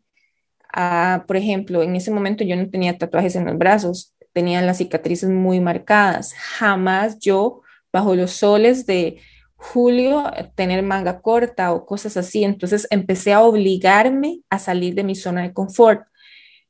[0.72, 4.78] a, por ejemplo, en ese momento yo no tenía tatuajes en los brazos, tenía las
[4.78, 6.34] cicatrices muy marcadas.
[6.36, 9.20] Jamás yo, bajo los soles de
[9.62, 10.24] julio
[10.56, 12.43] tener manga corta o cosas así.
[12.43, 16.02] Entonces empecé a obligarme a salir de mi zona de confort.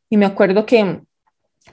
[0.10, 1.02] Y me acuerdo que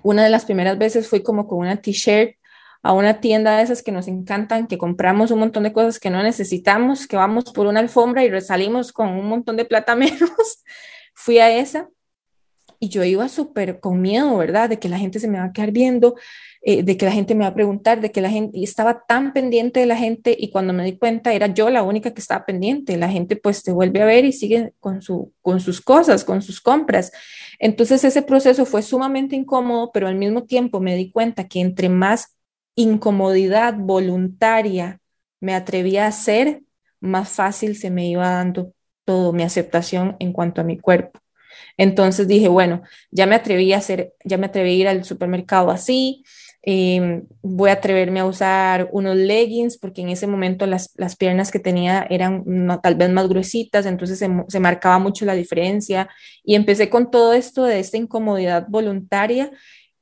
[0.03, 2.37] una de las primeras veces fui como con una t-shirt
[2.83, 6.11] a una tienda de esas que nos encantan, que compramos un montón de cosas que
[6.11, 10.63] no necesitamos, que vamos por una alfombra y resalimos con un montón de plata menos.
[11.15, 11.89] fui a esa
[12.79, 14.69] y yo iba súper con miedo, ¿verdad?
[14.69, 16.15] De que la gente se me va a quedar viendo,
[16.71, 19.03] eh, de que la gente me va a preguntar, de que la gente, y estaba
[19.07, 22.21] tan pendiente de la gente y cuando me di cuenta era yo la única que
[22.21, 25.81] estaba pendiente, la gente pues te vuelve a ver y sigue con, su, con sus
[25.81, 27.11] cosas, con sus compras.
[27.59, 31.89] Entonces ese proceso fue sumamente incómodo, pero al mismo tiempo me di cuenta que entre
[31.89, 32.37] más
[32.75, 35.01] incomodidad voluntaria
[35.41, 36.65] me atrevía a hacer,
[37.01, 38.75] más fácil se me iba dando
[39.07, 41.19] todo mi aceptación en cuanto a mi cuerpo.
[41.79, 45.71] Entonces dije, bueno, ya me atreví a hacer, ya me atreví a ir al supermercado
[45.71, 46.25] así,
[46.63, 51.53] Em, voy a atreverme a usar unos leggings porque en ese momento las, las piernas
[51.53, 52.45] que tenía eran
[52.83, 56.09] tal vez más gruesitas, entonces se, se, marcaba mucho la diferencia
[56.43, 59.53] y empecé con todo esto de esta incomodidad voluntaria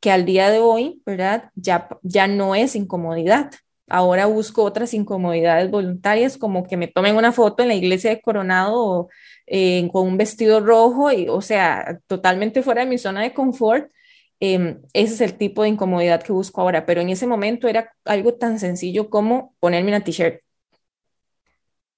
[0.00, 1.50] que al día de hoy, ¿verdad?
[1.56, 3.50] Ya, ya no es incomodidad.
[3.88, 8.20] Ahora busco otras incomodidades voluntarias como que me tomen una foto en la iglesia de
[8.20, 9.08] Coronado
[9.46, 13.90] eh, con un vestido rojo y, o sea, totalmente fuera de mi zona de confort
[14.38, 17.92] Em, ese es el tipo de incomodidad que busco ahora, pero en ese momento era
[18.04, 20.40] algo tan sencillo como ponerme una t-shirt.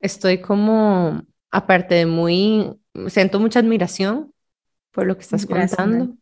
[0.01, 4.33] Estoy como aparte de muy, siento mucha admiración
[4.93, 6.17] por lo que estás contando.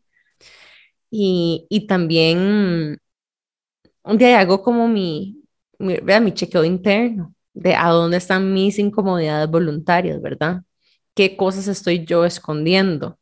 [1.11, 2.99] Y, y también
[4.05, 5.43] de hago como mi,
[5.79, 10.63] mi, mi chequeo interno de a dónde están mis incomodidades voluntarias, ¿verdad?
[11.15, 13.19] ¿Qué cosas estoy yo escondiendo?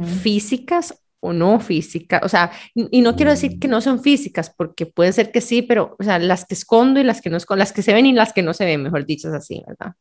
[0.00, 4.86] Físicas o no físicas, o sea, y, no quiero decir que no son físicas, porque
[4.86, 7.60] puede ser que sí, pero, o sea, las que escondo y las que no escondo,
[7.60, 9.94] las que se ven y las que no se ven, mejor dicho, así, ¿verdad?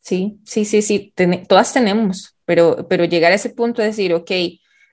[0.00, 1.14] Sí, sí, sí, sí,
[1.48, 4.30] todas tenemos, pero, pero llegar a ese punto de decir, ok,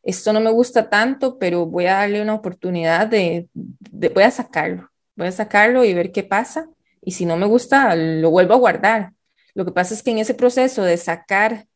[0.04, 4.90] esto no me gusta tanto, pero voy a darle una oportunidad de, voy a sacarlo,
[5.16, 6.70] voy a sacarlo y ver qué pasa,
[7.02, 9.14] y si no me gusta, lo vuelvo a guardar.
[9.54, 11.68] Lo que pasa es que en ese proceso de sacar,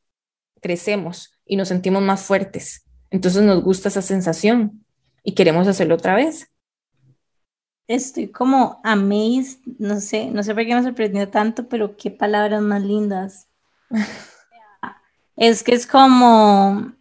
[0.61, 2.85] crecemos y nos sentimos más fuertes.
[3.11, 4.85] Entonces nos gusta esa sensación
[5.23, 6.51] y queremos hacerlo otra vez.
[7.87, 12.61] Estoy como amazed, no sé, no sé por qué me sorprendió tanto, pero qué palabras
[12.61, 13.47] más lindas.
[15.35, 16.93] es que es como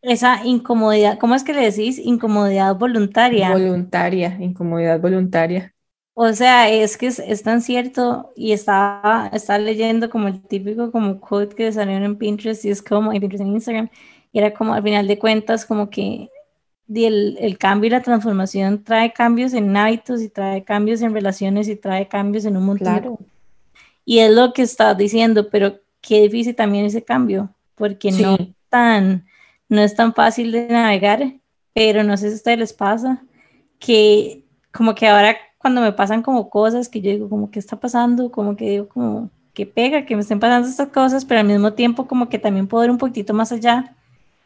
[0.00, 1.98] esa incomodidad, ¿cómo es que le decís?
[1.98, 3.50] Incomodidad voluntaria.
[3.52, 5.74] Voluntaria, incomodidad voluntaria.
[6.14, 11.20] O sea, es que es, tan cierto y estaba, estaba leyendo como el típico como
[11.20, 13.90] quote que salió en Pinterest y es como en Pinterest en Instagram
[14.32, 16.28] era como al final de cuentas como que
[16.92, 21.68] el, el, cambio y la transformación trae cambios en hábitos y trae cambios en relaciones
[21.68, 22.86] y trae cambios en un montón.
[22.86, 23.18] Claro.
[24.04, 28.36] Y es lo que estás diciendo, pero qué difícil también ese cambio, porque no,
[28.68, 29.26] tan,
[29.68, 31.34] no es tan fácil de navegar,
[31.74, 33.22] pero no sé si a ustedes les pasa,
[33.78, 37.78] que como que ahora cuando me pasan como cosas que yo digo como qué está
[37.78, 41.46] pasando, como que digo como que pega, que me estén pasando estas cosas, pero al
[41.46, 43.94] mismo tiempo como que también puedo ir un poquito más allá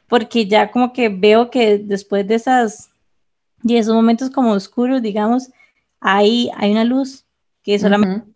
[0.09, 2.91] porque ya como que veo que después de esas
[3.63, 5.51] y esos momentos como oscuros, digamos,
[6.01, 7.25] hay, hay una luz
[7.63, 8.27] que solamente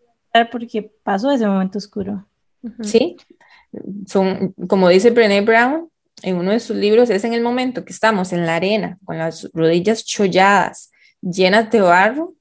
[0.51, 2.25] porque pasó ese momento oscuro.
[2.81, 3.15] Sí,
[4.07, 5.89] son, como dice Brené Brown
[6.23, 9.17] en uno de sus libros, es en el momento que estamos en la arena, con
[9.17, 12.33] las rodillas cholladas, llenas de barro,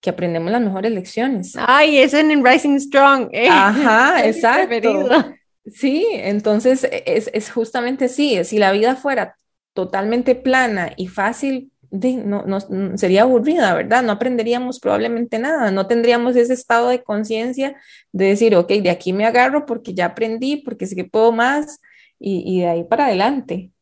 [0.00, 1.54] que aprendemos las mejores lecciones.
[1.58, 3.28] Ay, eso en Rising Strong.
[3.32, 3.48] Eh.
[3.50, 5.34] Ajá, exacto.
[5.66, 8.42] Sí, entonces e, es, justamente así.
[8.44, 9.36] Si la vida fuera
[9.72, 12.60] totalmente plana y fácil, no, no,
[12.96, 14.02] sería aburrida, ¿verdad?
[14.02, 17.76] No aprenderíamos probablemente nada, no tendríamos ese estado de conciencia
[18.12, 21.80] de decir, ok, de aquí me agarro porque ya aprendí, porque sé que puedo más
[22.18, 23.72] y, y de ahí para adelante.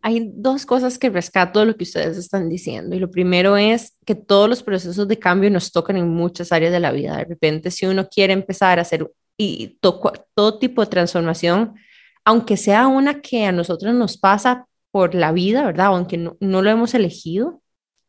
[0.00, 2.94] Hay dos cosas que rescato de lo que ustedes están diciendo.
[2.94, 6.72] Y lo primero es que todos los procesos de cambio nos tocan en muchas áreas
[6.72, 7.16] de la vida.
[7.16, 11.76] De repente, si uno quiere empezar a hacer y todo tipo de transformación,
[12.24, 15.86] aunque sea una que a nosotros nos pasa por la vida, ¿verdad?
[15.86, 17.62] Aunque no, no lo hemos elegido,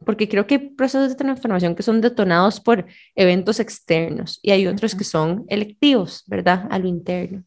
[0.06, 4.65] porque creo que hay procesos de transformación que son detonados por eventos externos y hay
[4.68, 6.68] otros que son electivos, ¿verdad?
[6.70, 7.44] A lo interno.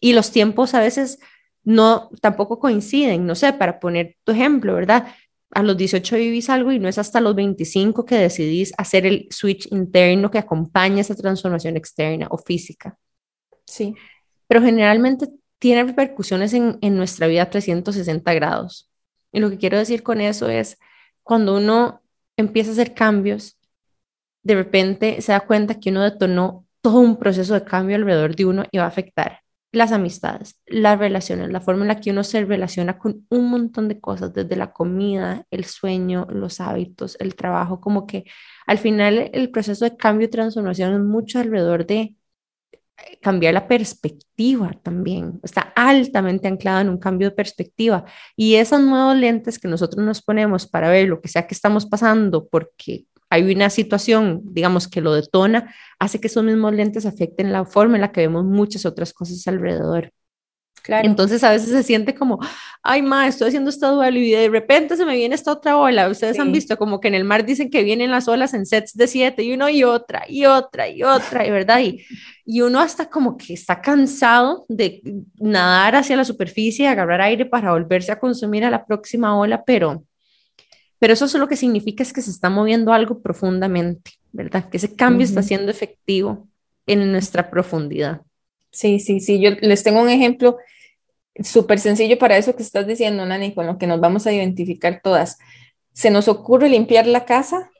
[0.00, 1.18] Y los tiempos a veces
[1.62, 5.14] no tampoco coinciden, no sé, para poner tu ejemplo, ¿verdad?
[5.50, 9.28] A los 18 vivís algo y no es hasta los 25 que decidís hacer el
[9.30, 12.98] switch interno que acompaña esa transformación externa o física.
[13.74, 13.96] Sí.
[14.46, 18.90] Pero generalmente tiene repercusiones en, en nuestra vida 360 grados.
[19.32, 20.78] Y lo que quiero decir con eso es,
[21.24, 22.02] cuando uno
[22.36, 23.58] empieza a hacer cambios,
[24.44, 28.44] de repente se da cuenta que uno detonó todo un proceso de cambio alrededor de
[28.44, 29.40] uno y va a afectar
[29.72, 33.88] las amistades, las relaciones, la forma en la que uno se relaciona con un montón
[33.88, 38.24] de cosas, desde la comida, el sueño, los hábitos, el trabajo, como que
[38.66, 42.14] al final el proceso de cambio y transformación es mucho alrededor de
[43.20, 48.04] cambiar la perspectiva también, está altamente anclada en un cambio de perspectiva
[48.36, 51.86] y esos nuevos lentes que nosotros nos ponemos para ver lo que sea que estamos
[51.86, 57.52] pasando porque hay una situación, digamos, que lo detona, hace que esos mismos lentes afecten
[57.52, 60.12] la forma en la que vemos muchas otras cosas alrededor.
[60.86, 62.38] Entonces a veces se siente como,
[62.82, 66.08] ay, ma, estoy haciendo esta dualidad y de repente se me viene esta otra ola.
[66.08, 68.94] Ustedes han visto como que en el mar dicen que vienen las olas en sets
[68.94, 71.80] de siete y uno y otra y otra y otra, y verdad.
[71.80, 72.04] Y,
[72.44, 75.00] y uno hasta como que está cansado de
[75.38, 80.04] nadar hacia la superficie, agarrar aire para volverse a consumir a la próxima ola, pero,
[80.98, 84.68] pero eso solo lo que significa es que se está moviendo algo profundamente, ¿verdad?
[84.68, 86.46] Que ese cambio está siendo efectivo
[86.86, 88.20] en nuestra profundidad.
[88.70, 89.40] Sí, sí, sí.
[89.40, 90.58] Yo les tengo un ejemplo
[91.42, 95.00] súper sencillo para eso que estás diciendo, Nani, con lo que nos vamos a identificar
[95.02, 95.38] todas.
[95.92, 97.70] Se nos ocurre limpiar la casa,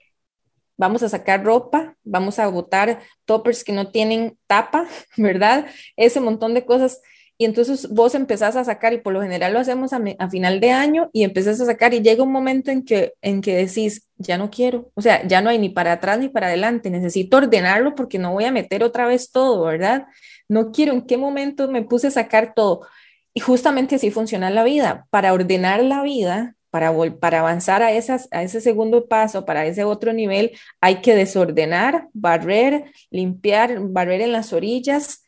[0.76, 4.86] vamos a sacar ropa, vamos a botar toppers que no tienen tapa,
[5.16, 5.66] ¿verdad?
[5.96, 7.00] Ese montón de cosas.
[7.36, 10.70] Y entonces vos empezás a sacar, y por lo general lo hacemos a, final de
[10.70, 14.38] año, y empezás a sacar, y llega un momento en que, en que decís, ya
[14.38, 17.96] no quiero, o sea, ya no hay ni para atrás ni para adelante, necesito ordenarlo
[17.96, 20.07] porque no voy a meter otra vez todo, ¿verdad?
[20.48, 22.86] No quiero en qué momento me puse a sacar todo.
[23.35, 25.07] Y justamente así funciona la vida.
[25.11, 26.89] Para ordenar la vida, para,
[27.39, 32.85] avanzar a, esas, a ese segundo paso, para ese otro nivel, hay que desordenar, barrer,
[33.11, 35.24] limpiar, barrer en las orillas,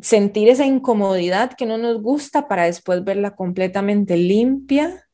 [0.00, 5.06] sentir esa incomodidad que no nos gusta para después verla completamente limpia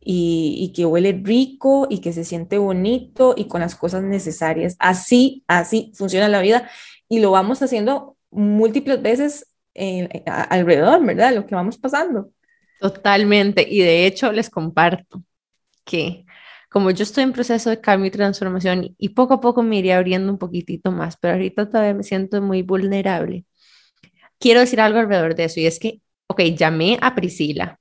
[0.00, 4.76] y, que huele rico y que se siente bonito y con las cosas necesarias.
[4.78, 6.70] Así, así funciona la vida
[7.08, 11.34] y lo vamos haciendo múltiples veces alrededor, ¿verdad?
[11.34, 12.30] Lo que vamos pasando.
[12.80, 13.66] Totalmente.
[13.68, 15.22] Y de hecho les comparto
[15.84, 16.24] que
[16.70, 19.92] como yo estoy en proceso de cambio y transformación y poco a poco me iré
[19.92, 23.44] abriendo un poquitito más, pero ahorita todavía me siento muy vulnerable.
[24.38, 27.78] Quiero decir algo alrededor de eso y es que, ok, llamé a Priscila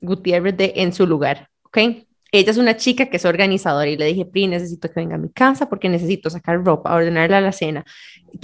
[0.00, 1.78] Gutiérrez de En su lugar, ok.
[2.32, 5.18] Ella es una chica que es organizadora y le dije, Pri, necesito que venga a
[5.18, 7.84] mi casa porque necesito sacar ropa, ordenarla a la cena,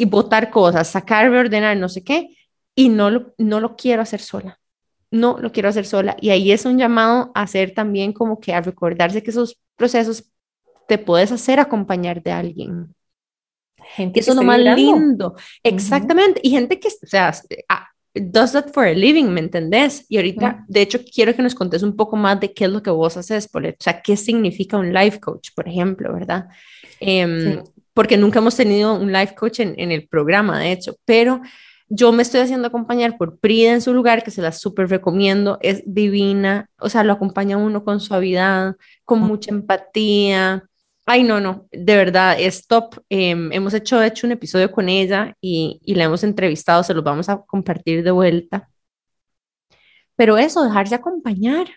[0.09, 2.36] botar cosas, sacarme, ordenar, no sé qué,
[2.77, 4.61] y no lo, no lo quiero hacer sola
[5.11, 6.17] no lo quiero hacer sola.
[6.21, 10.25] Y ahí es un llamado a hacer también como que a recordarse que esos procesos
[10.89, 12.95] te puedes hacer acompañar de alguien.
[13.95, 15.37] Gente eso es lo más lindo.
[15.63, 16.41] Exactamente.
[16.43, 17.33] Y gente que, o sea,
[17.69, 20.05] ah, does that for a living, ¿me entendés?
[20.09, 22.83] Y ahorita, de hecho, quiero que nos contes un poco más de qué es lo
[22.83, 26.47] que vos haces, o sea, qué significa un life coach, por ejemplo, ¿verdad?
[26.99, 27.63] Em,
[27.95, 31.41] porque nunca hemos tenido un life coach en, en el programa, de hecho, pero
[31.89, 35.59] yo me estoy haciendo acompañar por Prida en su lugar, que se la súper recomiendo,
[35.63, 40.65] es divina, o sea, lo acompaña uno con suavidad, con mucha empatía.
[41.07, 42.97] Ay, no, no, de verdad, es top.
[43.09, 47.05] Em, hemos hecho, hecho un episodio con ella y, y la hemos entrevistado, se los
[47.05, 48.69] vamos a compartir de vuelta.
[50.17, 51.69] Pero eso, dejarse acompañar,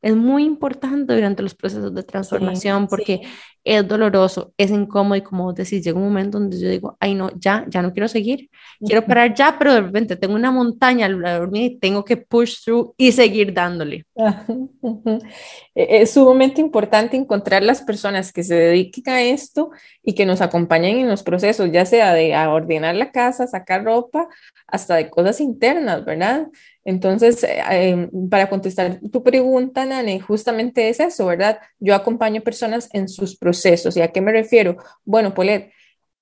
[0.00, 3.22] es muy importante durante los procesos de transformación porque
[3.64, 7.14] es doloroso, es incómodo y como vos decís, llega un momento donde yo digo, ay
[7.14, 8.48] no, ya, ya no quiero seguir,
[8.80, 12.64] quiero parar ya, pero de repente tengo una montaña al dormir y tengo que push
[12.64, 14.06] through y seguir dándole.
[15.74, 19.70] E-, es sumamente importante encontrar las personas que se dediquen a esto
[20.02, 24.28] y que nos acompañen en los procesos, ya sea de ordenar la casa, sacar ropa,
[24.66, 26.48] hasta de cosas internas, ¿verdad?
[26.84, 31.58] Entonces, eh, em, para contestar tu pregunta, Nane, justamente es eso, ¿verdad?
[31.78, 33.96] Yo acompaño personas en sus procesos.
[33.96, 34.76] ¿Y a qué me refiero?
[35.04, 35.72] Bueno, Polet,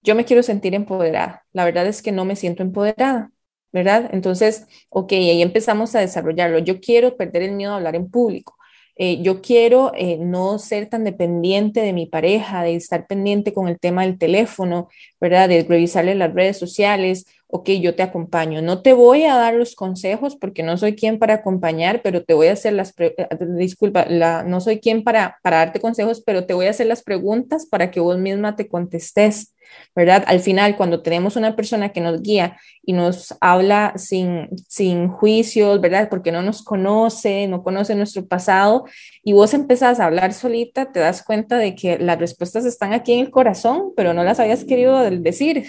[0.02, 1.44] yo me quiero sentir empoderada.
[1.52, 3.30] La verdad es que no me siento empoderada,
[3.72, 4.10] ¿verdad?
[4.12, 6.58] Entonces, ok, ahí empezamos a desarrollarlo.
[6.60, 8.56] Yo quiero perder el miedo a hablar en público.
[8.98, 13.68] Eh, yo quiero eh, no ser tan dependiente de mi pareja, de estar pendiente con
[13.68, 14.88] el tema del teléfono,
[15.20, 15.48] ¿verdad?
[15.50, 18.62] De revisarle las redes sociales, ok, yo te acompaño.
[18.62, 22.34] No te voy a dar los consejos porque no soy quien para acompañar, pero te
[22.34, 23.14] voy a hacer las, eh,
[23.56, 27.02] disculpa, la, no soy quien para, para darte consejos, pero te voy a hacer las
[27.02, 29.54] preguntas para que vos misma te contestes,
[29.94, 30.24] ¿verdad?
[30.26, 35.80] Al final, cuando tenemos una persona que nos guía y nos habla sin, sin juicios,
[35.80, 36.08] ¿verdad?
[36.10, 38.84] Porque no nos conoce, no conoce nuestro pasado,
[39.22, 43.14] y vos empezás a hablar solita, te das cuenta de que las respuestas están aquí
[43.14, 45.66] en el corazón, pero no las habías querido decir.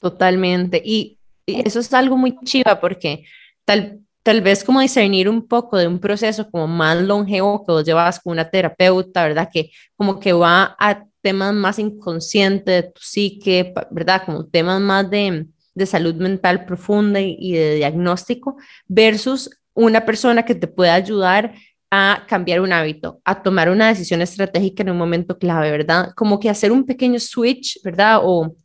[0.00, 0.82] Totalmente.
[0.84, 3.24] Y, eso es algo muy chiva porque
[3.64, 7.84] tal, tal vez como discernir un poco de un proceso como más longevo que vos
[7.84, 9.48] llevas con una terapeuta, ¿verdad?
[9.52, 14.22] Que como que va a temas más inconscientes de tu psique, ¿verdad?
[14.26, 18.56] Como temas más de, de salud mental profunda y, y de diagnóstico
[18.86, 21.54] versus una persona que te puede ayudar
[21.90, 26.12] a cambiar un hábito, a tomar una decisión estratégica en un momento clave, ¿verdad?
[26.16, 28.20] Como que hacer un pequeño switch, ¿verdad?
[28.22, 28.56] O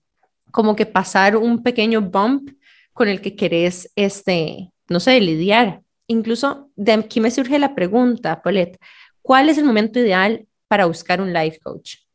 [0.52, 2.52] como que pasar un pequeño bump
[2.94, 5.82] con el que querés, este, no sé, lidiar.
[6.08, 8.80] Incluso de aquí me surge la pregunta, Paulette,
[9.22, 12.07] ¿cuál es el momento ideal para buscar un life coach?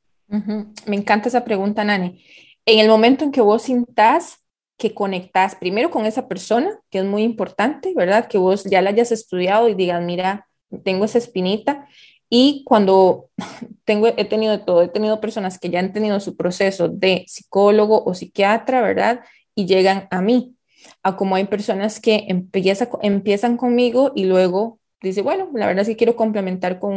[0.87, 2.25] Me encanta esa pregunta, Nani.
[2.65, 4.39] En el momento en que vos sintás
[4.79, 8.27] que conectás primero con esa persona, que es muy importante, ¿verdad?
[8.27, 10.49] Que vos ya la hayas estudiado y digas, mira,
[10.83, 11.87] tengo esa espinita,
[12.35, 13.29] y cuando
[13.85, 18.03] tengo, he tenido todo, he tenido personas que ya han tenido su proceso de psicólogo
[18.05, 19.21] o psiquiatra, ¿verdad?
[19.55, 20.57] Y llegan a mí,
[21.03, 25.95] a como hay personas que empieza, empiezan conmigo y luego dice, bueno, la verdad sí
[25.95, 26.97] quiero complementar con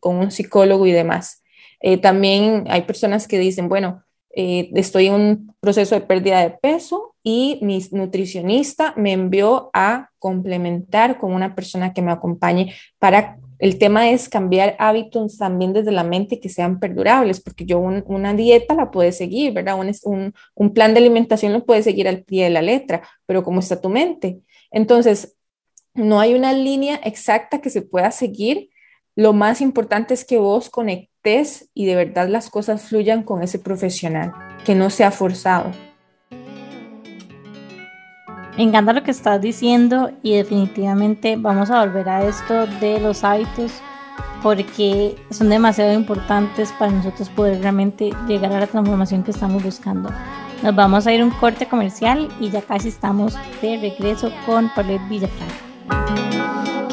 [0.00, 1.43] un psicólogo y demás.
[1.86, 4.02] Eh, también hay personas que dicen, bueno,
[4.34, 10.08] eh, estoy en un proceso de pérdida de peso y mi nutricionista me envió a
[10.18, 15.92] complementar con una persona que me acompañe para el tema es cambiar hábitos también desde
[15.92, 19.78] la mente que sean perdurables, porque yo una dieta la puedes seguir, ¿verdad?
[19.78, 23.60] Un, un, plan de alimentación lo puedes seguir al pie de la letra, pero ¿cómo
[23.60, 24.40] está tu mente?
[24.70, 25.36] Entonces,
[25.92, 28.70] no hay una línea exacta que se pueda seguir,
[29.16, 33.58] lo más importante es que vos conectes y de verdad las cosas fluyan con ese
[33.58, 34.32] profesional,
[34.64, 35.70] que no sea forzado.
[38.56, 43.24] Me encanta lo que estás diciendo y definitivamente vamos a volver a esto de los
[43.24, 43.72] hábitos
[44.42, 50.10] porque son demasiado importantes para nosotros poder realmente llegar a la transformación que estamos buscando.
[50.62, 54.70] Nos vamos a ir a un corte comercial y ya casi estamos de regreso con
[54.74, 56.23] Paulette Villafranca.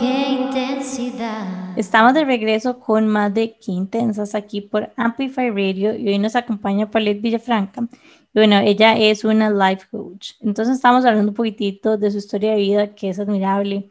[0.01, 1.77] ¡Qué intensidad!
[1.77, 6.35] Estamos de regreso con más de Qué Intensas aquí por Amplify Radio y hoy nos
[6.35, 7.87] acompaña Paulette Villafranca
[8.33, 10.31] bueno, ella es una life coach.
[10.39, 13.89] Entonces estamos hablando un poquitito de su historia de vida, que es admirable,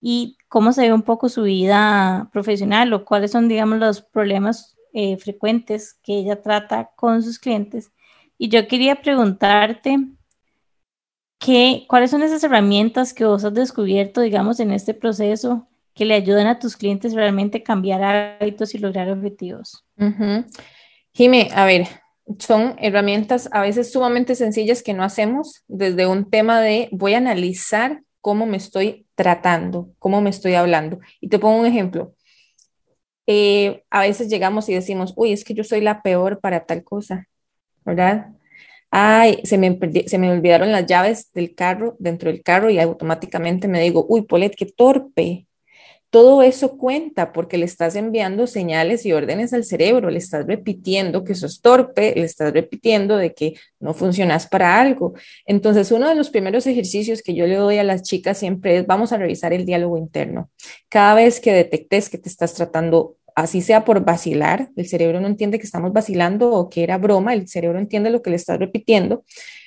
[0.00, 4.76] y cómo se ve un poco su vida profesional o cuáles son, digamos, los problemas
[4.94, 7.92] eh, frecuentes que ella trata con sus clientes.
[8.38, 9.98] Y yo quería preguntarte,
[11.44, 16.14] ¿qué, ¿cuáles son esas herramientas que vos has descubierto, digamos, en este proceso que le
[16.14, 18.02] ayudan a tus clientes realmente cambiar
[18.40, 19.84] hábitos y lograr objetivos?
[19.98, 20.42] Uh
[21.12, 21.86] Jime, a ver,
[22.40, 27.18] son herramientas a veces sumamente sencillas que no hacemos desde un tema de voy a
[27.18, 30.98] analizar cómo me estoy tratando, cómo me estoy hablando.
[31.20, 32.14] Y te pongo un ejemplo.
[33.28, 36.82] Eh, a veces llegamos y decimos, uy, es que yo soy la peor para tal
[36.82, 37.28] cosa,
[37.84, 38.32] ¿verdad?
[38.96, 39.76] Ay, se me,
[40.06, 44.22] se me olvidaron las llaves del carro dentro del carro y automáticamente me digo, uy,
[44.22, 45.48] Polet, qué torpe,
[46.10, 51.24] todo eso cuenta porque le estás enviando señales y órdenes al cerebro, le estás repitiendo
[51.24, 55.14] que sos torpe, le estás repitiendo de que no funcionas para algo.
[55.44, 58.86] Entonces, uno de los primeros ejercicios que yo le doy a las chicas siempre es,
[58.86, 60.50] vamos a revisar el diálogo interno.
[60.88, 65.26] Cada vez que detectes que te estás tratando así sea por vacilar, el cerebro no
[65.26, 68.58] entiende que estamos vacilando o que era broma, el cerebro entiende lo que le estás
[68.58, 69.24] repitiendo,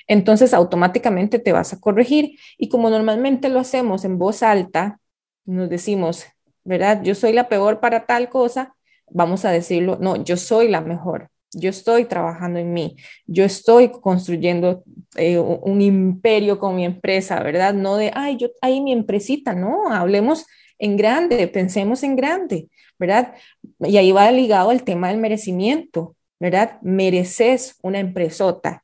[0.08, 5.00] entonces automáticamente te vas a corregir y como normalmente lo hacemos en voz alta,
[5.46, 6.26] nos decimos,
[6.64, 7.02] ¿verdad?
[7.04, 8.76] Yo soy la peor para tal cosa,
[9.10, 11.30] vamos a decirlo, no, yo soy la mejor.
[11.54, 14.84] Yo estoy trabajando en mí, yo estoy construyendo
[15.16, 17.74] eh, un imperio con mi empresa, ¿verdad?
[17.74, 20.46] No de, ay, yo, ahí mi empresita, no, hablemos
[20.80, 22.70] en grande, pensemos en grande,
[23.00, 23.36] ¿verdad?
[23.80, 26.80] Y ahí va ligado el tema del merecimiento, ¿verdad?
[26.82, 28.84] Mereces una empresota,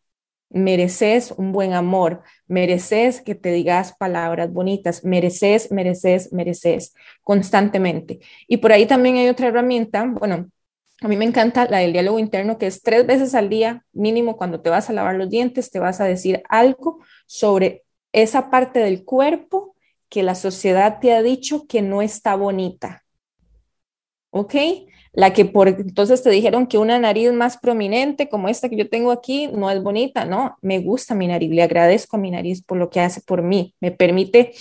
[0.50, 8.20] mereces un buen amor, mereces que te digas palabras bonitas, mereces, mereces, mereces constantemente.
[8.48, 10.50] Y por ahí también hay otra herramienta, bueno,
[11.02, 14.38] a mí me encanta la del diálogo interno, que es tres veces al día, mínimo
[14.38, 17.84] cuando te vas a lavar los dientes, te vas a decir algo sobre
[18.14, 19.72] esa parte del cuerpo
[20.14, 23.03] que la sociedad te ha dicho que no está bonita.
[24.30, 24.53] ¿Ok?
[25.16, 28.89] la que por entonces te dijeron que una nariz más prominente como esta que yo
[28.89, 32.64] tengo aquí no es bonita, no, me gusta mi nariz, le agradezco a mi nariz
[32.64, 34.53] por lo que hace por mí, me permite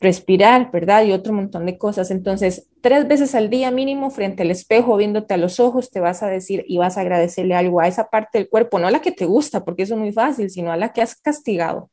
[0.00, 1.04] respirar, ¿verdad?
[1.04, 2.10] Y otro montón de cosas.
[2.10, 6.24] Entonces, tres veces al día mínimo frente al espejo, viéndote a los ojos, te vas
[6.24, 9.00] a decir y vas a agradecerle algo a esa parte del cuerpo, no a la
[9.00, 11.91] que te gusta, porque eso es muy fácil, sino a la que has castigado.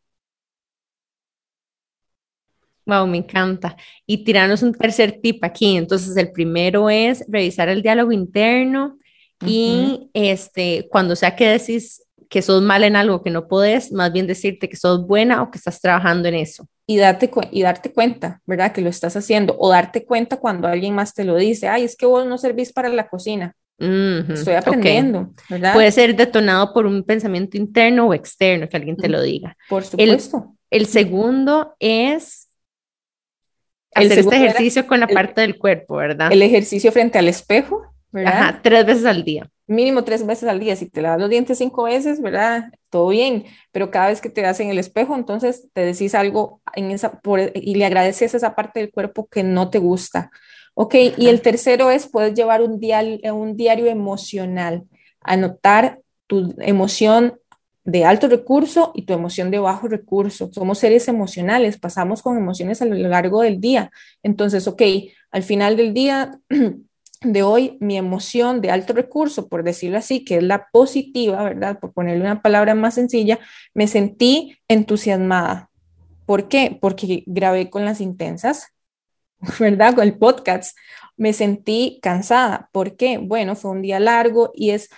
[2.89, 3.77] Wow, me encanta.
[4.05, 5.77] Y tirarnos un tercer tip aquí.
[5.77, 8.97] Entonces, el primero es revisar el diálogo interno
[9.45, 14.11] y este, cuando sea que decís que sos mal en algo que no podés, más
[14.11, 16.67] bien decirte que sos buena o que estás trabajando en eso.
[16.85, 18.71] Y, date y darte cuenta, ¿verdad?
[18.71, 19.55] Que lo estás haciendo.
[19.57, 22.73] O darte cuenta cuando alguien más te lo dice, ay, es que vos no servís
[22.73, 23.55] para la cocina.
[23.79, 25.73] Estoy aprendiendo, ¿verdad?
[25.73, 29.55] Puede ser detonado por un pensamiento interno o externo, que alguien te lo diga.
[29.69, 30.55] Por supuesto.
[30.69, 32.48] el segundo es
[33.93, 36.31] hacer este ejercicio con la parte del cuerpo, ¿verdad?
[36.31, 38.33] El ejercicio frente al espejo, ¿verdad?
[38.33, 39.49] Ajá, tres veces al día.
[39.67, 40.75] Mínimo tres veces al día.
[40.75, 42.71] Si te lavas los dientes cinco veces, ¿verdad?
[42.89, 43.45] Todo bien.
[43.71, 47.19] Pero cada vez que te das en el espejo, entonces te decís algo en esa,
[47.53, 50.31] y le agradeces esa parte del cuerpo que no te gusta.
[50.73, 54.85] Ok, y el tercero es, puedes llevar un diario, un diario emocional,
[55.21, 57.38] anotar tu emoción
[57.89, 60.51] de alto recurso y tu emoción de bajo recurso.
[60.53, 63.91] Somos seres emocionales, pasamos con emociones a lo largo del día.
[64.21, 64.81] Entonces, ok,
[65.31, 66.39] al final del día
[67.21, 71.79] de hoy, mi emoción de alto recurso, por decirlo así, que es la positiva, ¿verdad?
[71.79, 73.39] Por ponerle una palabra más sencilla,
[73.73, 75.71] me sentí entusiasmada.
[76.27, 76.77] ¿Por qué?
[76.79, 78.67] Porque grabé con las intensas,
[79.59, 79.95] ¿verdad?
[79.95, 80.77] Con el podcast.
[81.17, 82.69] Me sentí cansada.
[82.71, 83.17] ¿Por qué?
[83.17, 84.89] Bueno, fue un día largo y es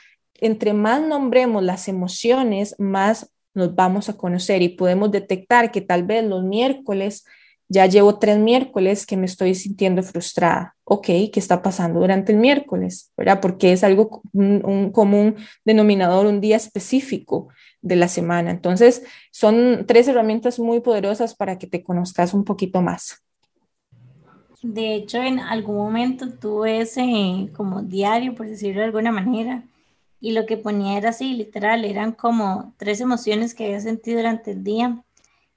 [0.41, 6.03] entre más nombremos las emociones, más nos vamos a conocer y podemos detectar que tal
[6.03, 7.25] vez los miércoles
[7.71, 10.75] ya llevo tres miércoles que me estoy sintiendo frustrada.
[10.83, 13.13] Ok, ¿qué está pasando durante el miércoles?
[13.15, 13.39] ¿Verdad?
[13.39, 17.47] Porque es algo, un, común denominador, un día específico
[17.81, 18.51] de la semana.
[18.51, 23.23] Entonces, son tres herramientas muy poderosas para que te conozcas un poquito más.
[24.61, 29.63] De hecho, en algún momento tuve ese como diario, por decirlo de alguna manera,
[30.21, 34.51] y lo que ponía era así, literal, eran como tres emociones que había sentido durante
[34.51, 35.03] el día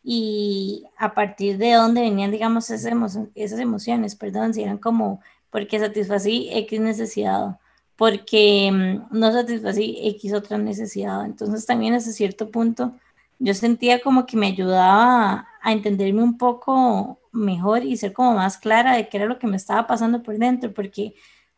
[0.02, 5.78] y a partir de dónde venían, digamos, esas, esas emociones, perdón, si eran como porque
[5.78, 7.60] satisfací X necesidad,
[7.96, 11.24] porque mm, no satisfací X otra necesidad.
[11.24, 12.92] Entonces también hasta cierto punto
[13.38, 18.58] yo sentía como que me ayudaba a entenderme un poco mejor y ser como más
[18.58, 21.14] clara de qué era lo que me estaba pasando por dentro, porque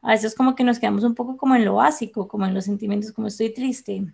[0.07, 2.65] a veces como que nos quedamos un poco como en lo básico, como en los
[2.65, 4.05] sentimientos, como estoy triste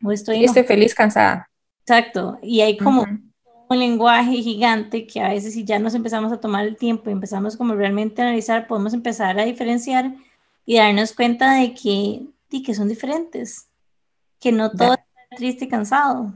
[0.00, 0.44] o estoy...
[0.44, 1.50] Estoy feliz, cansada.
[1.80, 6.38] Exacto, y hay como un lenguaje gigante que a veces si ya nos empezamos a
[6.38, 10.14] tomar el tiempo y empezamos como realmente a analizar, podemos empezar a diferenciar
[10.64, 13.66] y darnos cuenta de que, de que son diferentes,
[14.38, 16.32] que no todo es triste y cansado.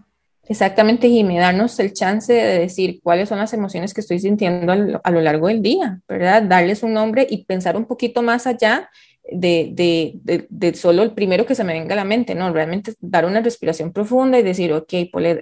[0.48, 4.72] Exactamente, Jimmy, darnos el chance de decir cuáles son las emociones que estoy sintiendo
[5.04, 6.42] a lo largo del día, ¿verdad?
[6.42, 8.88] Darles un nombre y pensar un poquito más allá
[9.30, 12.50] de, de, de, solo el primero que se me venga a la mente, ¿no?
[12.50, 14.90] Realmente dar una respiración profunda y decir, ok,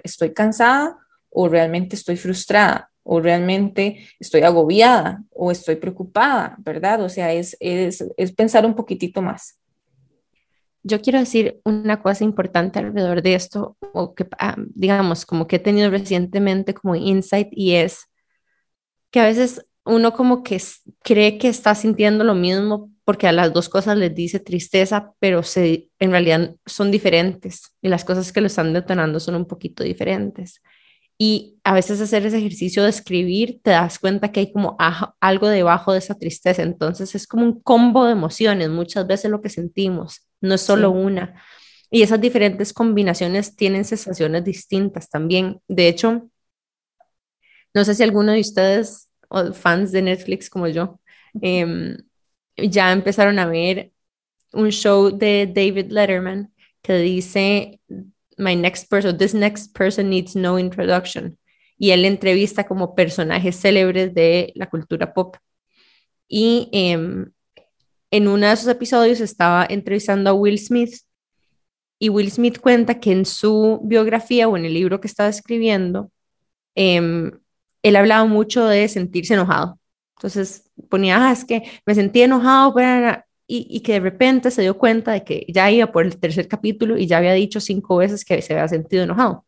[0.03, 0.97] estoy cansada
[1.29, 7.01] o realmente estoy frustrada o realmente estoy agobiada o estoy preocupada, ¿verdad?
[7.01, 9.57] O sea, es, es, es pensar un poquitito más
[10.87, 15.57] yo quiero decir una cosa importante alrededor de esto, o que, ah, digamos, como que
[15.57, 18.05] he tenido recientemente como insight, y es
[19.11, 20.61] que a veces uno como que
[21.03, 25.41] cree que está sintiendo lo mismo porque a las dos cosas les dice tristeza, pero
[25.43, 29.83] se, en realidad son diferentes y las cosas que lo están detonando son un poquito
[29.83, 30.61] diferentes.
[31.17, 34.75] Y a veces hacer ese ejercicio de escribir, te das cuenta que hay como
[35.21, 36.61] algo debajo de esa tristeza.
[36.63, 40.91] Entonces es como un combo de emociones, muchas veces lo que sentimos, no es solo
[40.91, 41.41] una.
[41.89, 45.61] Y esas diferentes combinaciones tienen sensaciones distintas también.
[45.67, 46.29] De hecho,
[47.73, 50.99] no sé si alguno de ustedes, o fans de Netflix como yo,
[51.41, 51.97] em,
[52.57, 53.91] ya empezaron a ver
[54.53, 57.79] un show de David Letterman que dice
[58.37, 61.37] my next person, this next person needs no introduction.
[61.77, 65.37] Y él entrevista como personajes célebres de la cultura pop.
[66.27, 67.31] Y em,
[68.11, 70.95] en uno de esos episodios estaba entrevistando a Will Smith
[71.99, 76.11] y Will Smith cuenta que en su biografía o en el libro que estaba escribiendo,
[76.75, 77.31] em,
[77.83, 79.79] él hablaba mucho de sentirse enojado.
[80.17, 84.77] Entonces ponía, ah, es que me sentí enojado, pero y, que de repente se dio
[84.77, 88.25] cuenta de que ya iba por el tercer capítulo y ya había dicho cinco veces
[88.25, 89.45] que se había sentido enojado,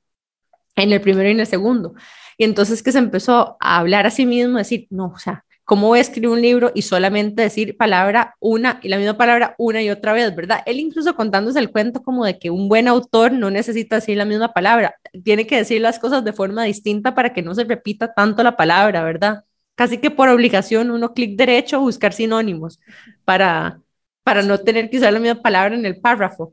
[0.75, 1.93] en el primero y en el segundo.
[2.37, 5.93] Y entonces que se empezó a hablar a sí mismo, decir, no, o sea, ¿cómo
[5.93, 9.91] a escribir un libro y solamente decir palabra una y la misma palabra una y
[9.91, 10.63] otra vez, verdad?
[10.65, 14.25] Él incluso contándose el cuento como de que un buen autor no necesita decir la
[14.25, 18.15] misma palabra, tiene que decir las cosas de forma distinta para que no se repita
[18.15, 19.43] tanto la palabra, ¿verdad?
[19.75, 22.79] Casi que por obligación uno clic derecho, buscar sinónimos
[23.23, 23.79] para,
[24.23, 26.51] para no tener que usar la misma palabra en el párrafo.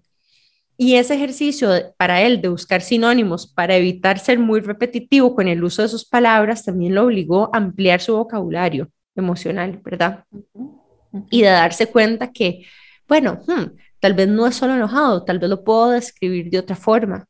[0.76, 5.64] Y ese ejercicio para él de buscar sinónimos para evitar ser muy repetitivo con el
[5.64, 8.90] uso de sus palabras también lo obligó a ampliar su vocabulario
[9.20, 10.24] emocional, ¿verdad?
[11.30, 12.66] Y de darse cuenta que,
[13.08, 16.76] bueno, hmm, tal vez no es solo enojado, tal vez lo puedo describir de otra
[16.76, 17.26] forma.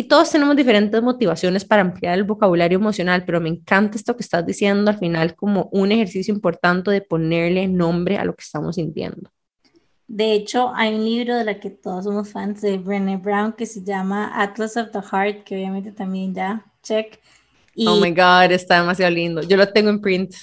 [0.00, 4.22] Y todos tenemos diferentes motivaciones para ampliar el vocabulario emocional, pero me encanta esto que
[4.22, 8.76] estás diciendo al final como un ejercicio importante de ponerle nombre a lo que estamos
[8.76, 9.28] sintiendo.
[10.06, 13.66] De hecho, hay un libro de la que todos somos fans de Brené Brown que
[13.66, 17.20] se llama Atlas of the Heart, que obviamente también ya check.
[17.86, 19.42] oh my God, está demasiado lindo.
[19.42, 20.34] Yo lo tengo en print.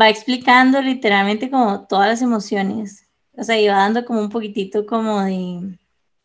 [0.00, 3.08] Va explicando literalmente como todas las emociones.
[3.36, 5.78] O sea, iba dando como un poquitito como de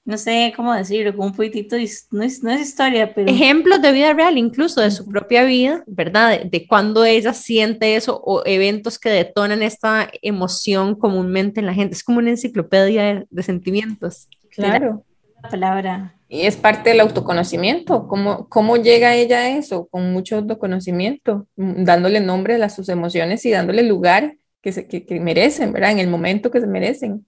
[0.05, 1.78] no sé cómo decirlo, como un poquitito,
[2.11, 3.30] no es, no es historia, pero...
[3.30, 6.41] Ejemplos de vida real, incluso de su propia vida, ¿verdad?
[6.43, 11.95] De, cuando ella siente eso o eventos que detonan esta emoción comúnmente en la gente.
[11.95, 14.28] Es como una enciclopedia de, sentimientos.
[14.49, 15.05] Claro.
[15.43, 16.15] La palabra.
[16.27, 18.07] Y es parte del autoconocimiento.
[18.07, 19.87] ¿Cómo, ¿Cómo llega ella a eso?
[19.87, 25.19] Con mucho autoconocimiento, dándole nombre a sus emociones y dándole lugar que, se, que, que
[25.19, 25.91] merecen, ¿verdad?
[25.91, 27.25] En el momento que se merecen.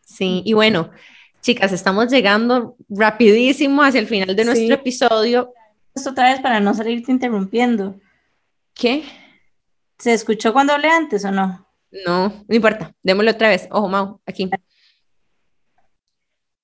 [0.00, 0.90] Sí, y bueno,
[1.46, 5.54] Chicas, estamos llegando rapidísimo hacia el final de nuestro episodio.
[5.94, 8.00] Esto otra vez para no salirte interrumpiendo.
[8.74, 9.04] ¿Qué?
[9.96, 11.64] ¿Se escuchó cuando hablé antes o no?
[12.04, 12.92] No, no importa.
[13.00, 13.68] Démoslo otra vez.
[13.70, 14.50] Ojo, Mau, aquí.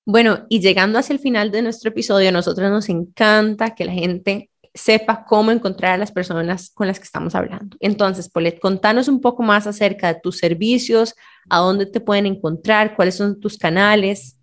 [0.05, 3.92] Bueno, y llegando hacia el final de nuestro episodio, a nosotros nos encanta que la
[3.92, 7.76] gente sepa cómo encontrar a las personas con las que estamos hablando.
[7.80, 11.14] Entonces, Polet, contanos un poco más acerca de tus servicios,
[11.48, 14.38] a dónde te pueden encontrar, cuáles son tus canales.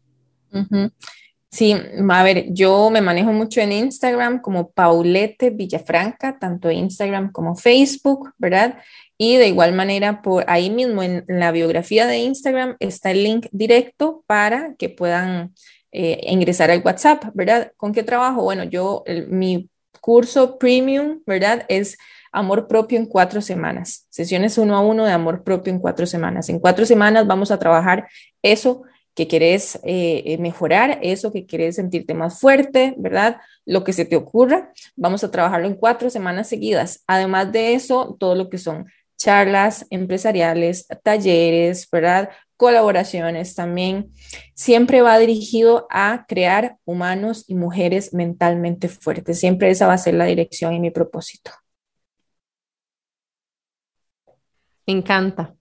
[1.51, 1.75] Sí,
[2.09, 8.31] a ver, yo me manejo mucho en Instagram como Paulette Villafranca, tanto Instagram como Facebook,
[8.37, 8.77] ¿verdad?
[9.21, 13.47] Y de igual manera, por ahí mismo en, la biografía de Instagram está el link
[13.51, 15.53] directo para que puedan
[15.91, 17.73] eh, ingresar al WhatsApp, ¿verdad?
[17.75, 18.43] ¿Con qué trabajo?
[18.43, 21.65] Bueno, yo, mi curso premium, ¿verdad?
[21.67, 21.97] Es
[22.31, 26.47] amor propio en cuatro semanas, sesiones uno a uno de amor propio en cuatro semanas.
[26.47, 28.07] En cuatro semanas vamos a trabajar
[28.41, 28.83] eso
[29.15, 33.41] que querés eh, eh, mejorar, eso que querés sentirte más fuerte, ¿verdad?
[33.65, 37.03] Lo que se te ocurra, vamos a trabajarlo en cuatro semanas seguidas.
[37.05, 38.85] Además de eso, todo lo que son
[39.19, 42.29] charlas empresariales, talleres, ¿verdad?
[42.57, 44.11] Colaboraciones también.
[44.55, 49.39] Siempre va dirigido a crear humanos y mujeres mentalmente fuertes.
[49.39, 51.51] Siempre esa va a ser la dirección y mi propósito.
[54.87, 55.53] Me encanta.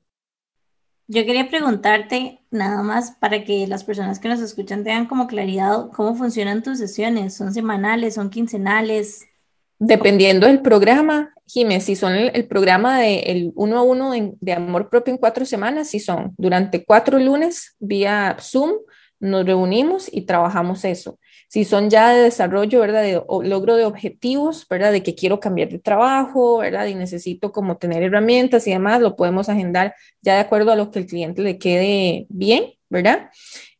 [1.07, 5.91] Yo quería preguntarte nada más para que las personas que nos escuchan tengan como claridad
[5.95, 7.35] cómo funcionan tus sesiones.
[7.35, 8.15] ¿Son semanales?
[8.15, 9.28] ¿Son quincenales?
[9.79, 14.89] Dependiendo del programa, Jiménez, si son el, programa de el uno a uno de, amor
[14.89, 18.73] propio en cuatro semanas, si son durante cuatro lunes vía Zoom,
[19.21, 21.19] nos reunimos y trabajamos eso
[21.49, 23.03] si son ya de desarrollo, ¿verdad?
[23.03, 24.93] De logro de objetivos, ¿verdad?
[24.93, 26.87] De que quiero cambiar de trabajo, ¿verdad?
[26.87, 30.91] Y necesito como tener herramientas y demás, lo podemos agendar ya de acuerdo a lo
[30.91, 33.31] que el cliente le quede bien, ¿verdad?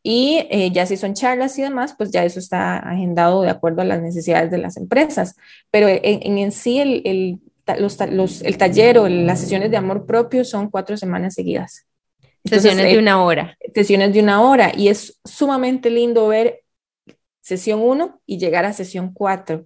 [0.01, 3.81] Y eh, ya si son charlas y demás, pues ya eso está agendado de acuerdo
[3.81, 5.35] a las necesidades de las empresas.
[5.71, 7.39] Pero en, en, sí el, el,
[7.79, 11.85] los, el taller o las sesiones de amor propio son cuatro semanas seguidas.
[12.45, 13.57] sesiones de eh, una hora.
[13.73, 14.71] Sesiones de una hora.
[14.75, 16.63] Y es sumamente lindo ver
[17.41, 19.65] sesión 1 y llegar a sesión 4,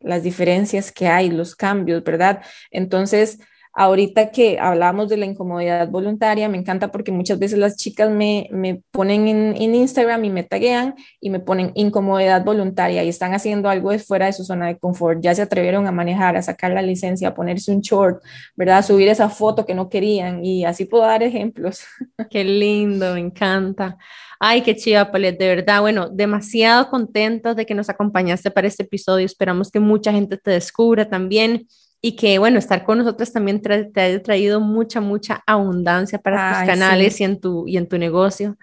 [0.00, 2.42] las diferencias que hay, los cambios, ¿verdad?
[2.70, 3.38] Entonces,
[3.74, 8.48] ahorita que hablamos de la incomodidad voluntaria, me encanta porque muchas veces las chicas me,
[8.50, 13.70] me ponen en, Instagram y me taguean y me ponen incomodidad voluntaria y están haciendo
[13.70, 16.72] algo de fuera de su zona de confort, ya se atrevieron a manejar, a sacar
[16.72, 18.22] la licencia, a ponerse un short,
[18.56, 18.78] ¿verdad?
[18.78, 21.84] A subir esa foto que no querían y así puedo dar ejemplos.
[22.30, 23.96] Qué lindo, me encanta.
[24.44, 25.80] Ay, qué chiva, Palet, de verdad.
[25.82, 29.24] Bueno, demasiado contentos de que nos acompañaste para este episodio.
[29.24, 31.68] Esperamos que mucha gente te descubra también
[32.04, 36.66] y que, bueno, estar con nosotros también te, haya traído mucha, mucha abundancia para tus
[36.66, 38.58] canales y, en tu, y en tu negocio.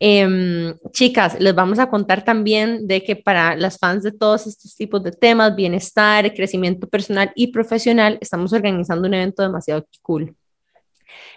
[0.00, 4.74] Em, chicas, les vamos a contar también de que para las fans de todos estos
[4.74, 10.34] tipos de temas, bienestar, crecimiento personal y profesional, estamos organizando un evento demasiado cool.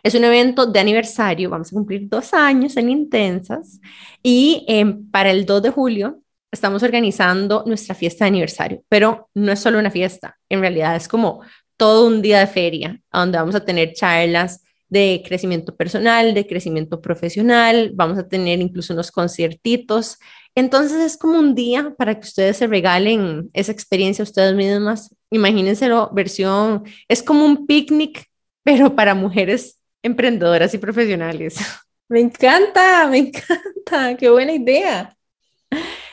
[0.03, 3.81] Es un evento de aniversario, vamos a cumplir dos años en Intensas
[4.23, 6.21] y em, para el 2 de julio
[6.51, 11.07] estamos organizando nuestra fiesta de aniversario, pero no es solo una fiesta, en realidad es
[11.07, 11.41] como
[11.77, 17.01] todo un día de feria, donde vamos a tener charlas de crecimiento personal, de crecimiento
[17.01, 20.19] profesional, vamos a tener incluso unos conciertitos.
[20.53, 25.15] Entonces es como un día para que ustedes se regalen esa experiencia ustedes mismas.
[25.31, 28.29] Imagínenselo, versión, es como un picnic
[28.63, 31.55] pero para mujeres emprendedoras y profesionales.
[32.09, 35.15] Me encanta, me encanta, qué buena idea.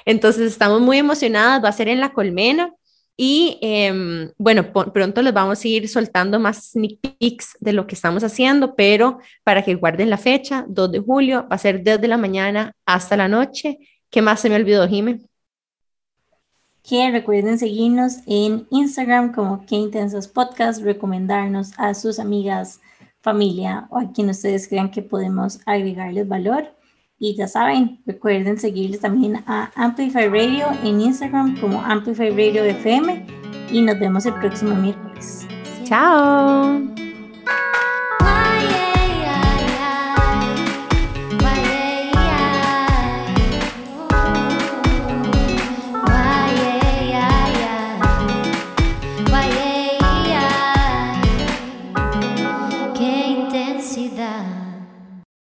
[0.08, 2.72] Entonces estamos muy emocionadas, va a ser en la colmena
[3.14, 7.94] y em, bueno, pronto les vamos a ir soltando más sneak peeks de lo que
[7.94, 12.08] estamos haciendo, pero para que guarden la fecha, 2 de julio, va a ser desde
[12.08, 13.76] la mañana hasta la noche.
[14.08, 15.20] ¿Qué más se me olvidó, Jimé?
[16.88, 22.80] que recuerden seguirnos en Instagram como Que Intensos Podcast, recomendarnos a sus amigas,
[23.20, 26.77] familia o a quien ustedes crean que podemos agregarles valor.
[27.18, 33.26] Y ya saben, recuerden seguirles también a Amplify Radio en Instagram como Amplify Radio FM
[33.72, 35.46] y nos vemos el próximo miércoles.
[35.84, 37.07] Chao.